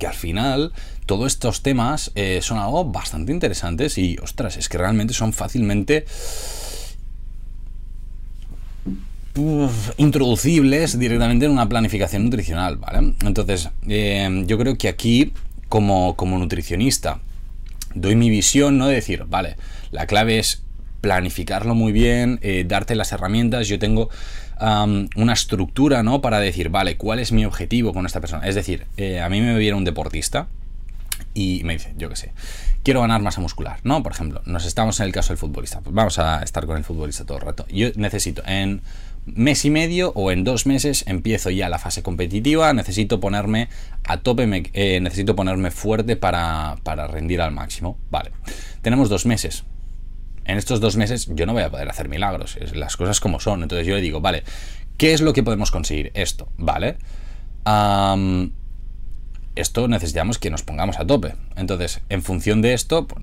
que 0.00 0.08
al 0.08 0.14
final 0.14 0.72
todos 1.06 1.32
estos 1.32 1.62
temas 1.62 2.10
eh, 2.16 2.40
son 2.42 2.58
algo 2.58 2.84
bastante 2.84 3.30
interesantes 3.30 3.96
y, 3.98 4.16
ostras, 4.20 4.56
es 4.56 4.68
que 4.68 4.78
realmente 4.78 5.14
son 5.14 5.32
fácilmente 5.32 6.04
introducibles 9.96 10.98
directamente 10.98 11.46
en 11.46 11.52
una 11.52 11.68
planificación 11.68 12.24
nutricional, 12.24 12.78
¿vale? 12.78 13.14
Entonces, 13.24 13.70
eh, 13.88 14.42
yo 14.46 14.58
creo 14.58 14.76
que 14.76 14.88
aquí, 14.88 15.32
como, 15.68 16.16
como 16.16 16.36
nutricionista, 16.38 17.20
doy 17.94 18.16
mi 18.16 18.28
visión, 18.28 18.78
¿no? 18.78 18.88
De 18.88 18.96
decir, 18.96 19.24
vale, 19.28 19.56
la 19.92 20.06
clave 20.06 20.40
es 20.40 20.62
planificarlo 21.00 21.74
muy 21.74 21.92
bien, 21.92 22.38
eh, 22.42 22.64
darte 22.66 22.94
las 22.94 23.12
herramientas. 23.12 23.68
Yo 23.68 23.78
tengo 23.78 24.10
una 24.60 25.32
estructura, 25.32 26.02
¿no? 26.02 26.20
Para 26.20 26.40
decir, 26.40 26.68
vale, 26.68 26.96
¿cuál 26.96 27.18
es 27.18 27.32
mi 27.32 27.44
objetivo 27.44 27.92
con 27.92 28.06
esta 28.06 28.20
persona? 28.20 28.46
Es 28.46 28.54
decir, 28.54 28.86
a 29.22 29.28
mí 29.28 29.40
me 29.40 29.58
viene 29.58 29.76
un 29.76 29.84
deportista, 29.84 30.48
y 31.34 31.62
me 31.64 31.74
dice, 31.74 31.94
yo 31.96 32.08
qué 32.08 32.16
sé, 32.16 32.32
quiero 32.82 33.00
ganar 33.00 33.22
masa 33.22 33.40
muscular, 33.40 33.80
¿no? 33.84 34.02
Por 34.02 34.12
ejemplo, 34.12 34.42
nos 34.46 34.64
estamos 34.66 34.98
en 35.00 35.06
el 35.06 35.12
caso 35.12 35.28
del 35.28 35.38
futbolista, 35.38 35.80
pues 35.80 35.94
vamos 35.94 36.18
a 36.18 36.42
estar 36.42 36.66
con 36.66 36.76
el 36.76 36.84
futbolista 36.84 37.24
todo 37.24 37.38
el 37.38 37.44
rato. 37.44 37.66
Yo 37.68 37.88
necesito 37.96 38.42
en 38.46 38.82
mes 39.26 39.64
y 39.64 39.70
medio 39.70 40.12
o 40.14 40.32
en 40.32 40.44
dos 40.44 40.66
meses 40.66 41.04
empiezo 41.06 41.50
ya 41.50 41.68
la 41.68 41.78
fase 41.78 42.02
competitiva, 42.02 42.72
necesito 42.72 43.20
ponerme 43.20 43.68
a 44.04 44.18
tope, 44.18 44.70
eh, 44.72 45.00
necesito 45.00 45.36
ponerme 45.36 45.70
fuerte 45.70 46.16
para, 46.16 46.76
para 46.82 47.06
rendir 47.06 47.40
al 47.40 47.52
máximo. 47.52 47.98
Vale, 48.10 48.32
tenemos 48.82 49.08
dos 49.08 49.26
meses. 49.26 49.64
En 50.50 50.58
estos 50.58 50.80
dos 50.80 50.96
meses 50.96 51.28
yo 51.32 51.46
no 51.46 51.52
voy 51.52 51.62
a 51.62 51.70
poder 51.70 51.88
hacer 51.88 52.08
milagros, 52.08 52.58
las 52.74 52.96
cosas 52.96 53.20
como 53.20 53.38
son. 53.38 53.62
Entonces 53.62 53.86
yo 53.86 53.94
le 53.94 54.00
digo, 54.00 54.20
vale, 54.20 54.42
¿qué 54.96 55.12
es 55.12 55.20
lo 55.20 55.32
que 55.32 55.44
podemos 55.44 55.70
conseguir? 55.70 56.10
Esto, 56.14 56.48
¿vale? 56.58 56.96
esto 59.54 59.86
necesitamos 59.86 60.38
que 60.38 60.50
nos 60.50 60.64
pongamos 60.64 60.98
a 60.98 61.06
tope. 61.06 61.34
Entonces, 61.54 62.00
en 62.08 62.22
función 62.22 62.62
de 62.62 62.72
esto, 62.72 63.06
pues, 63.06 63.22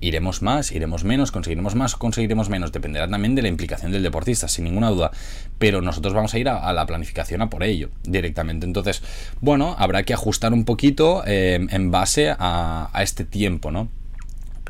iremos 0.00 0.42
más, 0.42 0.70
iremos 0.70 1.04
menos, 1.04 1.32
conseguiremos 1.32 1.74
más 1.74 1.96
conseguiremos 1.96 2.50
menos. 2.50 2.72
Dependerá 2.72 3.08
también 3.08 3.34
de 3.34 3.40
la 3.40 3.48
implicación 3.48 3.90
del 3.90 4.02
deportista, 4.02 4.46
sin 4.46 4.64
ninguna 4.64 4.90
duda. 4.90 5.12
Pero 5.58 5.80
nosotros 5.80 6.12
vamos 6.12 6.34
a 6.34 6.38
ir 6.38 6.50
a, 6.50 6.70
la 6.74 6.84
planificación 6.84 7.40
a 7.40 7.48
por 7.48 7.62
ello, 7.62 7.88
directamente. 8.02 8.66
Entonces, 8.66 9.02
bueno, 9.40 9.76
habrá 9.78 10.02
que 10.02 10.12
ajustar 10.12 10.52
un 10.52 10.66
poquito 10.66 11.22
eh, 11.26 11.66
en 11.70 11.90
base 11.90 12.34
a 12.38 12.90
este 13.00 13.24
tiempo, 13.24 13.70
¿no? 13.70 13.88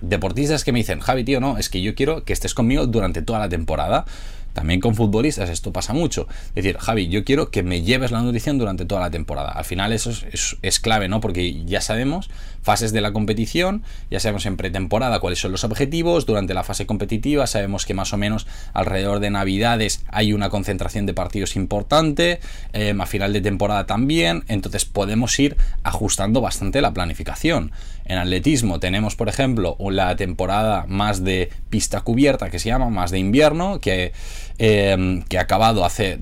Deportistas 0.01 0.65
que 0.65 0.73
me 0.73 0.81
dicen, 0.81 1.01
Javi, 1.01 1.25
tío, 1.25 1.41
no, 1.41 1.59
es 1.59 1.69
que 1.69 1.81
yo 1.81 1.95
quiero 1.95 2.25
que 2.25 2.33
estés 2.33 2.55
conmigo 2.55 2.87
durante 2.87 3.23
toda 3.23 3.39
la 3.39 3.49
temporada. 3.49 4.05
También 4.57 4.81
con 4.81 4.95
futbolistas 4.95 5.51
esto 5.51 5.71
pasa 5.71 5.93
mucho. 5.93 6.27
Es 6.49 6.65
decir, 6.65 6.79
Javi, 6.79 7.09
yo 7.09 7.25
quiero 7.25 7.51
que 7.51 7.63
me 7.63 7.83
lleves 7.83 8.11
la 8.11 8.23
nutrición 8.23 8.57
durante 8.57 8.87
toda 8.87 9.03
la 9.03 9.11
temporada. 9.11 9.51
Al 9.51 9.67
final 9.67 9.93
eso 9.93 10.11
es, 10.63 10.81
clave, 10.81 11.09
¿no? 11.09 11.21
Porque 11.21 11.63
ya 11.67 11.83
sabemos 11.83 12.31
fases 12.63 12.91
de 12.91 13.03
la 13.03 13.13
competición, 13.13 13.83
ya 14.11 14.19
sabemos 14.19 14.47
en 14.47 14.57
pretemporada 14.57 15.21
cuáles 15.21 15.41
son 15.41 15.53
los 15.53 15.63
objetivos, 15.63 16.25
durante 16.25 16.55
la 16.55 16.65
fase 16.65 16.87
competitiva 16.87 17.47
sabemos 17.47 17.85
que 17.85 17.93
más 17.93 18.15
o 18.15 18.17
menos 18.17 18.47
alrededor 18.73 19.21
de 19.21 19.31
Navidades 19.31 20.05
hay 20.09 20.33
una 20.33 20.49
concentración 20.49 21.05
de 21.05 21.13
partidos 21.13 21.55
importante, 21.55 22.41
em, 22.73 22.99
a 23.01 23.07
final 23.07 23.35
de 23.35 23.43
temporada 23.43 23.87
también, 23.87 24.43
entonces 24.49 24.85
podemos 24.87 25.39
ir 25.39 25.57
ajustando 25.85 26.41
bastante 26.41 26.81
la 26.81 26.93
planificación. 26.95 27.73
En 28.07 28.19
atletismo 28.19 28.81
tenemos, 28.81 29.17
por 29.17 29.29
ejemplo, 29.29 29.77
la 29.91 30.17
temporada 30.17 30.85
más 30.89 31.25
de 31.25 31.51
pista 31.71 32.01
cubierta 32.01 32.51
que 32.51 32.59
se 32.59 32.69
llama, 32.69 32.89
más 32.89 33.11
de 33.11 33.19
invierno, 33.19 33.81
que 33.81 34.13
Em, 34.59 35.23
que 35.23 35.37
ha 35.37 35.43
acabado 35.43 35.85
hace, 35.85 36.19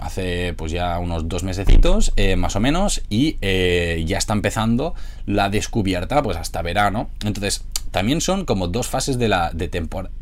hace 0.00 0.54
pues 0.54 0.72
ya 0.72 0.98
unos 0.98 1.28
dos 1.28 1.44
mesecitos, 1.44 2.12
eh, 2.16 2.34
más 2.34 2.56
o 2.56 2.60
menos, 2.60 3.02
y 3.10 3.38
eh, 3.42 4.02
ya 4.06 4.18
está 4.18 4.32
empezando 4.32 4.94
la 5.24 5.50
descubierta 5.50 6.20
pues 6.20 6.36
hasta 6.36 6.62
verano. 6.62 7.08
Entonces, 7.24 7.64
también 7.90 8.20
son 8.20 8.44
como 8.44 8.68
dos 8.68 8.88
fases 8.88 9.18
de, 9.18 9.28
la, 9.28 9.50
de, 9.52 9.68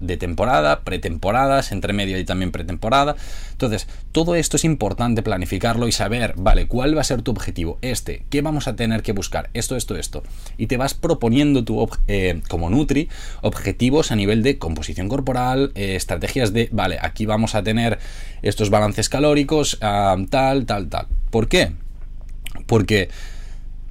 de 0.00 0.16
temporada, 0.16 0.80
pretemporadas, 0.80 1.72
entre 1.72 1.92
medio 1.92 2.18
y 2.18 2.24
también 2.24 2.52
pretemporada. 2.52 3.16
Entonces, 3.52 3.88
todo 4.12 4.34
esto 4.34 4.56
es 4.56 4.64
importante 4.64 5.22
planificarlo 5.22 5.88
y 5.88 5.92
saber, 5.92 6.34
vale, 6.36 6.66
cuál 6.66 6.96
va 6.96 7.00
a 7.00 7.04
ser 7.04 7.22
tu 7.22 7.30
objetivo, 7.30 7.78
este, 7.82 8.24
qué 8.30 8.42
vamos 8.42 8.68
a 8.68 8.76
tener 8.76 9.02
que 9.02 9.12
buscar, 9.12 9.50
esto, 9.54 9.76
esto, 9.76 9.96
esto. 9.96 10.22
Y 10.56 10.66
te 10.66 10.76
vas 10.76 10.94
proponiendo 10.94 11.64
tu, 11.64 11.88
eh, 12.06 12.42
como 12.48 12.70
Nutri 12.70 13.08
objetivos 13.42 14.12
a 14.12 14.16
nivel 14.16 14.42
de 14.42 14.58
composición 14.58 15.08
corporal, 15.08 15.72
eh, 15.74 15.96
estrategias 15.96 16.52
de, 16.52 16.68
vale, 16.72 16.98
aquí 17.00 17.26
vamos 17.26 17.54
a 17.54 17.62
tener 17.62 17.98
estos 18.42 18.70
balances 18.70 19.08
calóricos, 19.08 19.78
ah, 19.80 20.16
tal, 20.30 20.66
tal, 20.66 20.88
tal. 20.88 21.06
¿Por 21.30 21.48
qué? 21.48 21.72
Porque 22.66 23.08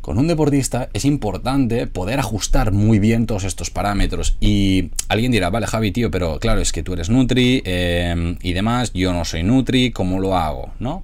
con 0.03 0.17
un 0.17 0.27
deportista 0.27 0.89
es 0.91 1.05
importante 1.05 1.87
poder 1.87 2.19
ajustar 2.19 2.73
muy 2.73 2.99
bien 2.99 3.25
todos 3.25 3.45
estos 3.45 3.69
parámetros. 3.69 4.35
Y 4.41 4.91
alguien 5.07 5.31
dirá, 5.31 5.49
vale, 5.49 5.65
Javi, 5.65 5.93
tío, 5.93 6.11
pero 6.11 6.39
claro, 6.39 6.59
es 6.59 6.73
que 6.73 6.83
tú 6.83 6.91
eres 6.91 7.09
Nutri 7.09 7.63
em, 7.63 8.35
y 8.41 8.51
demás, 8.51 8.91
yo 8.93 9.13
no 9.13 9.23
soy 9.23 9.43
Nutri, 9.43 9.91
¿cómo 9.91 10.19
lo 10.19 10.35
hago? 10.35 10.73
¿No? 10.79 11.03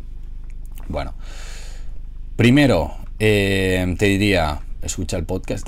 Bueno, 0.90 1.14
primero 2.36 2.94
em, 3.20 3.96
te 3.96 4.08
diría, 4.08 4.60
escucha 4.82 5.18
el 5.18 5.26
podcast. 5.26 5.68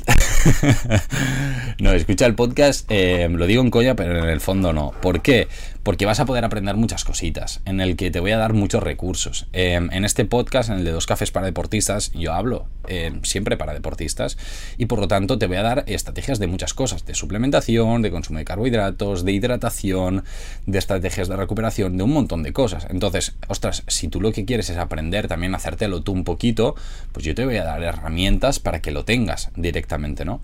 no, 1.79 1.91
escucha 1.91 2.25
el 2.25 2.35
podcast, 2.35 2.85
em, 2.89 3.33
lo 3.33 3.45
digo 3.45 3.61
en 3.61 3.71
coña, 3.71 3.95
pero 3.95 4.17
en 4.17 4.29
el 4.29 4.39
fondo 4.39 4.73
no. 4.73 4.91
¿Por 5.01 5.21
qué? 5.21 5.47
porque 5.83 6.05
vas 6.05 6.19
a 6.19 6.25
poder 6.25 6.45
aprender 6.45 6.75
muchas 6.75 7.03
cositas, 7.03 7.61
en 7.65 7.81
el 7.81 7.95
que 7.95 8.11
te 8.11 8.19
voy 8.19 8.31
a 8.31 8.37
dar 8.37 8.53
muchos 8.53 8.83
recursos. 8.83 9.47
Em, 9.51 9.89
en 9.91 10.05
este 10.05 10.25
podcast, 10.25 10.69
en 10.69 10.77
el 10.77 10.83
de 10.83 10.91
dos 10.91 11.07
cafés 11.07 11.31
para 11.31 11.45
deportistas, 11.45 12.11
yo 12.13 12.33
hablo 12.33 12.67
em, 12.87 13.23
siempre 13.23 13.57
para 13.57 13.73
deportistas 13.73 14.37
y 14.77 14.87
por 14.87 14.99
lo 14.99 15.07
tanto 15.07 15.37
te 15.37 15.47
voy 15.47 15.57
a 15.57 15.63
dar 15.63 15.83
estrategias 15.87 16.39
de 16.39 16.47
muchas 16.47 16.73
cosas, 16.73 17.05
de 17.05 17.15
suplementación, 17.15 18.01
de 18.01 18.11
consumo 18.11 18.39
de 18.39 18.45
carbohidratos, 18.45 19.23
de 19.23 19.31
hidratación, 19.31 20.23
de 20.65 20.79
estrategias 20.79 21.27
de 21.27 21.35
recuperación, 21.35 21.97
de 21.97 22.03
un 22.03 22.11
montón 22.11 22.43
de 22.43 22.53
cosas. 22.53 22.87
Entonces, 22.89 23.35
ostras, 23.47 23.83
si 23.87 24.07
tú 24.07 24.21
lo 24.21 24.31
que 24.31 24.45
quieres 24.45 24.69
es 24.69 24.77
aprender 24.77 25.27
también 25.27 25.55
hacértelo 25.55 26.01
tú 26.01 26.11
un 26.11 26.23
poquito, 26.23 26.75
pues 27.11 27.25
yo 27.25 27.35
te 27.35 27.45
voy 27.45 27.57
a 27.57 27.63
dar 27.63 27.81
herramientas 27.83 28.59
para 28.59 28.81
que 28.81 28.91
lo 28.91 29.00
tengas 29.03 29.49
directamente, 29.55 30.25
¿no? 30.25 30.41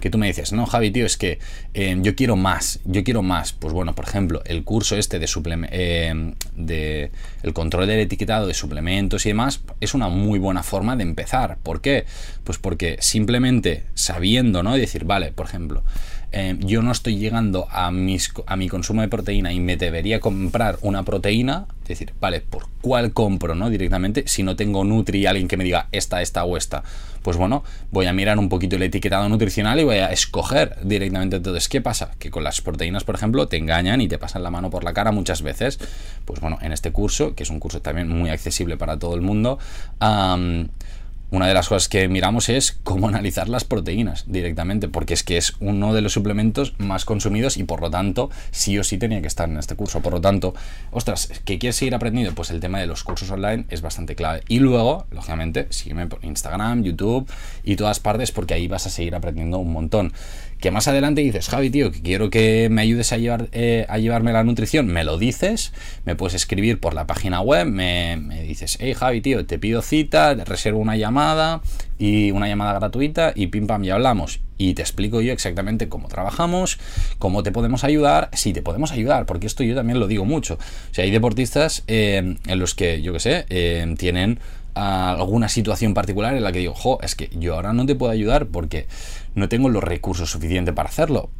que 0.00 0.10
tú 0.10 0.18
me 0.18 0.26
dices, 0.26 0.52
no, 0.52 0.66
Javi, 0.66 0.90
tío, 0.90 1.06
es 1.06 1.16
que 1.16 1.38
eh, 1.74 1.96
yo 2.00 2.14
quiero 2.14 2.36
más, 2.36 2.80
yo 2.84 3.02
quiero 3.02 3.22
más. 3.22 3.52
Pues 3.52 3.72
bueno, 3.72 3.94
por 3.94 4.06
ejemplo, 4.06 4.42
el 4.44 4.64
curso 4.64 4.96
este 4.96 5.18
de, 5.18 5.28
eh, 5.70 6.34
de 6.54 7.10
el 7.42 7.52
control 7.52 7.86
del 7.86 8.00
etiquetado 8.00 8.46
de 8.46 8.54
suplementos 8.54 9.24
y 9.26 9.30
demás 9.30 9.62
es 9.80 9.94
una 9.94 10.08
muy 10.08 10.38
buena 10.38 10.62
forma 10.62 10.96
de 10.96 11.02
empezar. 11.02 11.58
¿Por 11.62 11.80
qué? 11.80 12.04
Pues 12.44 12.58
porque 12.58 12.98
simplemente 13.00 13.84
sabiendo, 13.94 14.62
¿no? 14.62 14.76
Y 14.76 14.80
decir, 14.80 15.04
vale, 15.04 15.32
por 15.32 15.46
ejemplo, 15.46 15.82
eh, 16.32 16.56
yo 16.60 16.82
no 16.82 16.92
estoy 16.92 17.16
llegando 17.16 17.68
a, 17.70 17.90
mis, 17.90 18.32
a 18.46 18.56
mi 18.56 18.68
consumo 18.68 19.02
de 19.02 19.08
proteína 19.08 19.52
y 19.52 19.60
me 19.60 19.76
debería 19.76 20.20
comprar 20.20 20.78
una 20.82 21.02
proteína, 21.02 21.66
es 21.82 21.88
decir, 21.88 22.12
vale, 22.20 22.40
¿por 22.40 22.68
cuál 22.80 23.12
compro, 23.12 23.54
no? 23.54 23.70
Directamente, 23.70 24.24
si 24.26 24.42
no 24.42 24.56
tengo 24.56 24.84
Nutri 24.84 25.26
alguien 25.26 25.48
que 25.48 25.56
me 25.56 25.64
diga 25.64 25.88
esta, 25.92 26.22
esta 26.22 26.44
o 26.44 26.56
esta, 26.56 26.82
pues 27.22 27.36
bueno, 27.36 27.64
voy 27.90 28.06
a 28.06 28.12
mirar 28.12 28.38
un 28.38 28.48
poquito 28.48 28.76
el 28.76 28.82
etiquetado 28.82 29.28
nutricional 29.28 29.80
y 29.80 29.84
voy 29.84 29.96
a 29.96 30.12
escoger 30.12 30.76
directamente. 30.84 31.36
Entonces, 31.36 31.68
¿qué 31.68 31.80
pasa? 31.80 32.12
Que 32.18 32.30
con 32.30 32.44
las 32.44 32.60
proteínas, 32.60 33.04
por 33.04 33.14
ejemplo, 33.14 33.48
te 33.48 33.56
engañan 33.56 34.00
y 34.00 34.08
te 34.08 34.18
pasan 34.18 34.42
la 34.42 34.50
mano 34.50 34.70
por 34.70 34.84
la 34.84 34.92
cara 34.92 35.12
muchas 35.12 35.42
veces. 35.42 35.80
Pues 36.24 36.40
bueno, 36.40 36.58
en 36.62 36.72
este 36.72 36.92
curso, 36.92 37.34
que 37.34 37.42
es 37.42 37.50
un 37.50 37.60
curso 37.60 37.82
también 37.82 38.08
muy 38.08 38.30
accesible 38.30 38.76
para 38.76 38.98
todo 38.98 39.14
el 39.14 39.22
mundo, 39.22 39.58
una 41.30 41.46
de 41.46 41.54
las 41.54 41.68
cosas 41.68 41.88
que 41.88 42.08
miramos 42.08 42.48
es 42.48 42.78
cómo 42.82 43.08
analizar 43.08 43.48
las 43.48 43.64
proteínas 43.64 44.24
directamente, 44.26 44.88
porque 44.88 45.14
es 45.14 45.22
que 45.22 45.36
es 45.36 45.54
uno 45.60 45.94
de 45.94 46.02
los 46.02 46.12
suplementos 46.12 46.74
más 46.78 47.04
consumidos 47.04 47.56
y 47.56 47.64
por 47.64 47.80
lo 47.80 47.90
tanto 47.90 48.30
sí 48.50 48.78
o 48.78 48.84
sí 48.84 48.98
tenía 48.98 49.20
que 49.20 49.26
estar 49.26 49.48
en 49.48 49.58
este 49.58 49.74
curso. 49.74 50.00
Por 50.00 50.12
lo 50.12 50.20
tanto, 50.20 50.54
ostras, 50.90 51.28
¿qué 51.44 51.58
quieres 51.58 51.76
seguir 51.76 51.94
aprendiendo? 51.94 52.34
Pues 52.34 52.50
el 52.50 52.60
tema 52.60 52.80
de 52.80 52.86
los 52.86 53.04
cursos 53.04 53.30
online 53.30 53.64
es 53.68 53.82
bastante 53.82 54.14
clave. 54.14 54.42
Y 54.48 54.58
luego, 54.58 55.06
lógicamente, 55.10 55.66
sígueme 55.70 56.06
por 56.06 56.24
Instagram, 56.24 56.82
YouTube 56.82 57.30
y 57.64 57.76
todas 57.76 58.00
partes 58.00 58.32
porque 58.32 58.54
ahí 58.54 58.68
vas 58.68 58.86
a 58.86 58.90
seguir 58.90 59.14
aprendiendo 59.14 59.58
un 59.58 59.72
montón 59.72 60.12
que 60.60 60.70
más 60.70 60.88
adelante 60.88 61.20
dices, 61.20 61.48
Javi, 61.48 61.70
tío, 61.70 61.92
que 61.92 62.00
quiero 62.00 62.30
que 62.30 62.68
me 62.70 62.82
ayudes 62.82 63.12
a, 63.12 63.18
llevar, 63.18 63.48
eh, 63.52 63.86
a 63.88 63.98
llevarme 63.98 64.32
la 64.32 64.42
nutrición, 64.44 64.86
me 64.86 65.04
lo 65.04 65.18
dices, 65.18 65.72
me 66.04 66.16
puedes 66.16 66.34
escribir 66.34 66.80
por 66.80 66.94
la 66.94 67.06
página 67.06 67.40
web, 67.40 67.66
me, 67.66 68.18
dices, 68.46 68.78
hey 68.80 68.94
Javi, 68.94 69.20
tío, 69.20 69.44
te 69.46 69.58
pido 69.58 69.82
cita, 69.82 70.34
te 70.34 70.44
reservo 70.44 70.78
una 70.78 70.96
llamada 70.96 71.60
y 71.98 72.30
una 72.30 72.48
llamada 72.48 72.72
gratuita 72.74 73.32
y 73.34 73.48
pim 73.48 73.66
pam, 73.66 73.82
ya 73.82 73.94
hablamos. 73.94 74.40
Y 74.58 74.72
te 74.72 74.80
explico 74.80 75.20
yo 75.20 75.32
exactamente 75.32 75.90
cómo 75.90 76.08
trabajamos, 76.08 76.78
cómo 77.18 77.42
te 77.42 77.52
podemos 77.52 77.84
ayudar, 77.84 78.30
si 78.32 78.54
te 78.54 78.62
podemos 78.62 78.92
ayudar, 78.92 79.26
porque 79.26 79.46
esto 79.46 79.62
yo 79.62 79.74
también 79.74 80.00
lo 80.00 80.06
digo 80.06 80.24
mucho. 80.24 80.54
O 80.54 80.94
sea, 80.94 81.04
hay 81.04 81.10
deportistas 81.10 81.84
eh, 81.86 82.36
en 82.46 82.58
los 82.58 82.74
que, 82.74 83.02
yo 83.02 83.12
qué 83.12 83.20
sé, 83.20 83.46
eh, 83.50 83.94
tienen 83.98 84.38
alguna 84.76 85.48
situación 85.48 85.94
particular 85.94 86.36
en 86.36 86.44
la 86.44 86.52
que 86.52 86.58
digo, 86.60 86.74
jo, 86.74 86.98
es 87.02 87.14
que 87.14 87.30
yo 87.32 87.54
ahora 87.54 87.72
no 87.72 87.86
te 87.86 87.94
puedo 87.94 88.12
ayudar 88.12 88.46
porque 88.46 88.86
no 89.34 89.48
tengo 89.48 89.68
los 89.68 89.82
recursos 89.82 90.30
suficientes 90.30 90.74
para 90.74 90.88
hacerlo. 90.88 91.30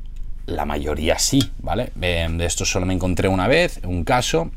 La 0.47 0.65
mayoría 0.65 1.19
sí, 1.19 1.51
¿vale? 1.59 1.93
de 1.97 2.45
esto 2.45 2.65
solo 2.65 2.87
me 2.87 2.95
encontré 2.95 3.29
una 3.29 3.49
vez, 3.49 3.81
un 3.85 4.05
caso 4.05 4.51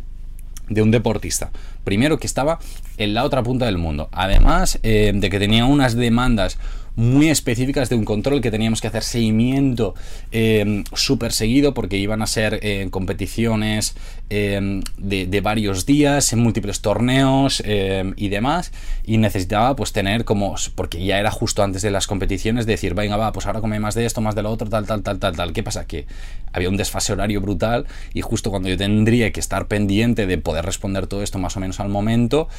de 0.70 0.82
un 0.82 0.92
deportista. 0.92 1.52
Primero 1.84 2.20
que 2.20 2.28
estaba 2.28 2.60
en 2.98 3.14
la 3.14 3.24
otra 3.24 3.44
punta 3.44 3.66
del 3.66 3.78
mundo. 3.78 4.10
Además 4.12 4.80
eh, 4.84 5.12
de 5.14 5.30
que 5.30 5.40
tenía 5.40 5.66
unas 5.66 5.96
demandas 5.96 6.58
muy 6.96 7.30
específicas 7.30 7.90
de 7.90 7.96
un 7.96 8.04
control 8.04 8.42
que 8.42 8.52
teníamos 8.52 8.82
que 8.82 8.88
hacer 8.88 9.04
seguimiento 9.04 9.96
eh, 10.32 10.84
súper 10.94 11.32
seguido 11.32 11.74
porque 11.74 11.98
iban 11.98 12.22
a 12.22 12.28
ser 12.28 12.60
eh, 12.62 12.88
competiciones 12.92 13.96
eh, 14.30 14.82
de, 14.98 15.42
varios 15.42 15.86
días 15.86 16.34
en 16.34 16.40
múltiples 16.40 16.82
torneos 16.82 17.64
y 17.66 18.30
demás 18.30 18.72
y 19.06 19.18
necesitaba 19.18 19.76
pues 19.76 19.94
tener 19.94 20.26
como 20.26 20.56
porque 20.76 21.04
ya 21.04 21.20
era 21.20 21.32
justo 21.32 21.64
antes 21.64 21.82
de 21.82 21.92
las 21.92 22.08
competiciones 22.08 22.66
decir 22.66 22.94
venga 22.94 23.16
va 23.16 23.32
pues 23.32 23.46
ahora 23.46 23.62
come 23.62 23.80
más 23.80 23.96
de 23.96 24.06
esto 24.06 24.22
más 24.22 24.36
de 24.36 24.44
lo 24.44 24.52
otro 24.52 24.70
tal 24.70 24.86
tal 24.86 25.02
tal 25.02 25.20
tal 25.20 25.36
tal 25.36 25.54
qué 25.54 25.64
pasa 25.64 25.88
que 25.88 26.06
había 26.52 26.70
un 26.70 26.78
desfase 26.78 27.14
horario 27.14 27.42
brutal 27.42 27.86
y 28.14 28.22
justo 28.22 28.50
cuando 28.50 28.70
yo 28.70 28.78
tendría 28.78 29.32
que 29.32 29.40
estar 29.40 29.68
pendiente 29.68 30.28
de 30.28 30.38
poder 30.38 30.66
responder 30.66 31.08
todo 31.08 31.24
esto 31.24 31.40
más 31.40 31.56
o 31.58 31.60
menos 31.60 31.80
al 31.80 31.90
momento 31.90 32.50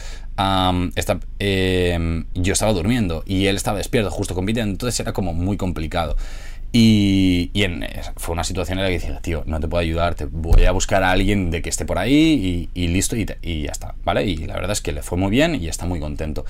yo 2.34 2.52
estaba 2.52 2.72
durmiendo 2.72 3.22
y 3.26 3.46
él 3.46 3.56
estaba 3.56 3.78
despierto 3.78 4.10
justo 4.10 4.34
compiten, 4.34 4.70
entonces 4.70 4.98
era 5.00 5.12
como 5.12 5.32
muy 5.32 5.56
complicado. 5.56 6.16
Y, 6.72 7.50
fue 8.16 8.32
una 8.32 8.44
situación 8.44 8.78
en 8.78 8.84
la 8.84 8.90
que 8.90 8.98
decía, 8.98 9.20
tío, 9.20 9.42
no 9.46 9.58
te 9.58 9.66
puedo 9.66 9.80
ayudar, 9.80 10.14
te 10.14 10.26
voy 10.26 10.64
a 10.64 10.72
buscar 10.72 11.02
a 11.02 11.10
alguien 11.10 11.50
de 11.50 11.62
que 11.62 11.68
esté 11.68 11.84
por 11.84 11.98
ahí 11.98 12.68
y, 12.74 12.88
listo 12.88 13.16
y, 13.16 13.26
ya 13.26 13.72
está, 13.72 13.94
¿vale? 14.04 14.24
Y 14.24 14.36
la 14.36 14.54
verdad 14.54 14.72
es 14.72 14.80
que 14.80 14.92
le 14.92 15.02
fue 15.02 15.18
muy 15.18 15.30
bien 15.30 15.56
y 15.56 15.68
está 15.68 15.86
muy 15.86 15.98
contento. 15.98 16.44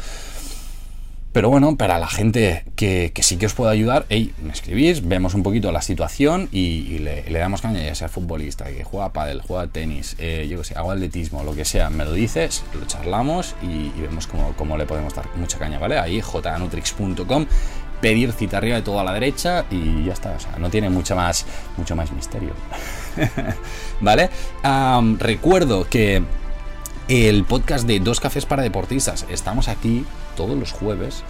Pero 1.33 1.49
bueno, 1.49 1.77
para 1.77 2.01
la 2.01 2.09
gente 2.09 2.65
que, 2.75 3.13
sí 3.23 3.37
que 3.37 3.47
os 3.47 3.55
pueda 3.55 3.71
ayudar, 3.71 4.05
hey, 4.09 4.35
me 4.43 4.53
escribís, 4.53 5.07
vemos 5.07 5.35
un 5.35 5.45
poquito 5.45 5.71
la 5.71 5.81
situación 5.81 6.49
y, 6.51 6.99
le, 6.99 7.23
damos 7.31 7.63
caña, 7.63 7.85
ya 7.85 7.95
sea 7.95 8.09
futbolista, 8.09 8.65
que 8.65 8.83
juega 8.83 9.13
pádel, 9.13 9.41
juega 9.41 9.69
tenis, 9.69 10.17
eh, 10.19 10.49
yo 10.51 10.59
que 10.59 10.65
sé, 10.65 10.75
hago 10.75 10.91
atletismo, 10.91 11.45
lo 11.45 11.55
que 11.55 11.65
sea, 11.65 11.89
me 11.89 12.05
lo 12.05 12.13
dices, 12.13 12.65
lo 12.75 12.85
charlamos 12.85 13.55
y, 13.63 13.91
vemos 14.01 14.27
cómo, 14.27 14.77
le 14.77 14.87
podemos 14.87 15.15
dar 15.15 15.29
mucha 15.37 15.57
caña, 15.57 15.79
¿vale? 15.79 16.01
Ahí 16.01 16.21
jnutrix.com, 16.21 17.47
pedir 18.01 18.33
cita 18.33 18.59
arriba 18.59 18.77
de 18.77 18.83
todo 18.83 19.01
a 19.01 19.05
la 19.05 19.13
derecha 19.13 19.65
y 19.71 20.05
ya 20.05 20.13
está, 20.13 20.33
o 20.33 20.41
sea, 20.41 20.57
no 20.59 20.71
tiene 20.71 20.91
mucho 20.91 21.15
más, 21.17 21.47
mucho 21.77 21.97
más 21.97 22.13
misterio. 22.13 22.53
¿Vale? 24.01 24.31
recuerdo 25.19 25.87
que 25.89 26.23
el 27.09 27.45
podcast 27.45 27.87
de 27.87 28.01
Dos 28.01 28.21
Cafés 28.21 28.47
para 28.47 28.63
Deportistas, 28.63 29.27
estamos 29.29 29.69
aquí 29.69 30.05
todos 30.37 30.57
los 30.57 30.73
jueves 30.73 31.25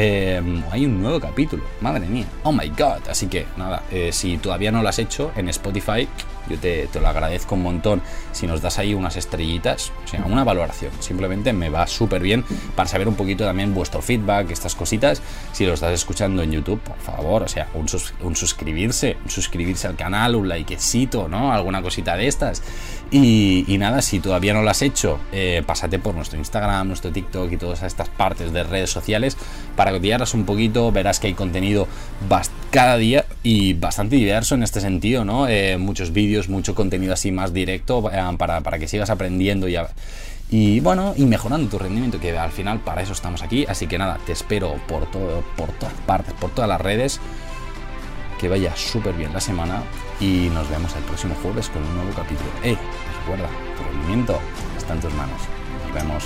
eh, 0.00 0.40
hay 0.70 0.86
un 0.86 1.02
nuevo 1.02 1.18
capítulo. 1.18 1.64
Madre 1.80 2.06
mía. 2.06 2.26
Oh 2.44 2.52
my 2.52 2.68
god. 2.68 3.08
Así 3.10 3.26
que 3.26 3.46
nada, 3.56 3.82
eh, 3.90 4.10
si 4.12 4.38
todavía 4.38 4.70
no 4.70 4.80
lo 4.80 4.88
has 4.88 4.98
hecho 5.00 5.32
en 5.34 5.48
Spotify, 5.48 6.08
yo 6.48 6.58
te, 6.58 6.88
lo 7.00 7.08
agradezco 7.08 7.54
un 7.54 7.62
montón. 7.62 8.02
Si 8.32 8.46
nos 8.46 8.62
das 8.62 8.78
ahí 8.78 8.94
unas 8.94 9.16
estrellitas, 9.16 9.92
o 10.04 10.08
sea, 10.08 10.24
una 10.24 10.44
valoración. 10.44 10.92
Simplemente 11.00 11.52
me 11.52 11.68
va 11.68 11.86
súper 11.86 12.22
bien 12.22 12.44
para 12.74 12.88
saber 12.88 13.08
un 13.08 13.14
poquito 13.14 13.44
también 13.44 13.74
vuestro 13.74 14.02
feedback, 14.02 14.50
estas 14.50 14.74
cositas. 14.74 15.22
Si 15.52 15.66
lo 15.66 15.74
estás 15.74 15.92
escuchando 15.92 16.42
en 16.42 16.52
YouTube, 16.52 16.80
por 16.80 16.98
favor, 16.98 17.42
o 17.42 17.48
sea, 17.48 17.68
un, 17.74 17.88
suscribirse, 18.36 19.16
un 19.24 19.30
suscribirse 19.30 19.86
al 19.86 19.96
canal, 19.96 20.34
un 20.34 20.48
likecito, 20.48 21.28
¿no? 21.28 21.52
Alguna 21.52 21.82
cosita 21.82 22.16
de 22.16 22.26
estas. 22.26 22.62
Y, 23.10 23.64
nada, 23.78 24.02
si 24.02 24.20
todavía 24.20 24.52
no 24.52 24.62
lo 24.62 24.70
has 24.70 24.82
hecho, 24.82 25.18
eh, 25.32 25.62
pásate 25.64 25.98
por 25.98 26.14
nuestro 26.14 26.38
Instagram, 26.38 26.88
nuestro 26.88 27.10
TikTok 27.10 27.52
y 27.52 27.56
todas 27.56 27.82
estas 27.82 28.08
partes 28.08 28.52
de 28.52 28.64
redes 28.64 28.90
sociales 28.90 29.36
para 29.76 29.92
que 29.92 30.00
te 30.00 30.08
un 30.34 30.44
poquito, 30.44 30.90
verás 30.90 31.20
que 31.20 31.28
hay 31.28 31.34
contenido 31.34 31.86
cada 32.70 32.96
día 32.96 33.24
y 33.42 33.74
bastante 33.74 34.16
diverso 34.16 34.54
en 34.54 34.62
este 34.62 34.80
sentido, 34.80 35.24
¿no? 35.24 35.48
Eh, 35.48 35.78
muchos 35.78 36.12
vídeos, 36.12 36.48
mucho 36.48 36.74
contenido 36.74 37.12
así 37.12 37.32
más 37.32 37.52
directo 37.52 38.10
eh, 38.12 38.36
para, 38.36 38.78
que 38.78 38.88
sigas 38.88 39.10
aprendiendo 39.10 39.68
y, 39.68 39.76
y 40.50 40.80
bueno, 40.80 41.14
y 41.16 41.24
mejorando 41.24 41.68
tu 41.68 41.78
rendimiento, 41.78 42.20
que 42.20 42.36
al 42.36 42.50
final 42.50 42.80
para 42.80 43.02
eso 43.02 43.12
estamos 43.12 43.42
aquí. 43.42 43.64
Así 43.68 43.86
que 43.86 43.98
nada, 43.98 44.18
te 44.24 44.32
espero 44.32 44.74
por, 44.86 45.10
todo, 45.10 45.42
por 45.56 45.70
todas 45.72 45.94
partes, 46.06 46.34
por 46.34 46.50
todas 46.50 46.68
las 46.68 46.80
redes. 46.80 47.20
que 48.38 48.48
vaya 48.48 48.74
súper 48.76 49.14
bien 49.14 49.32
la 49.32 49.40
semana 49.40 49.82
y 50.20 50.48
nos 50.54 50.68
vemos 50.70 50.94
el 50.96 51.02
próximo 51.02 51.34
jueves 51.42 51.68
con 51.68 51.82
un 51.82 51.94
nuevo 51.96 52.12
capítulo. 52.14 52.50
Eh, 52.62 52.76
recuerda, 53.20 53.48
tu 53.76 53.82
rendimiento 53.82 54.38
está 54.76 54.94
en 54.94 55.00
tus 55.00 55.12
manos. 55.14 55.40
Nos 55.84 55.94
vemos. 55.94 56.24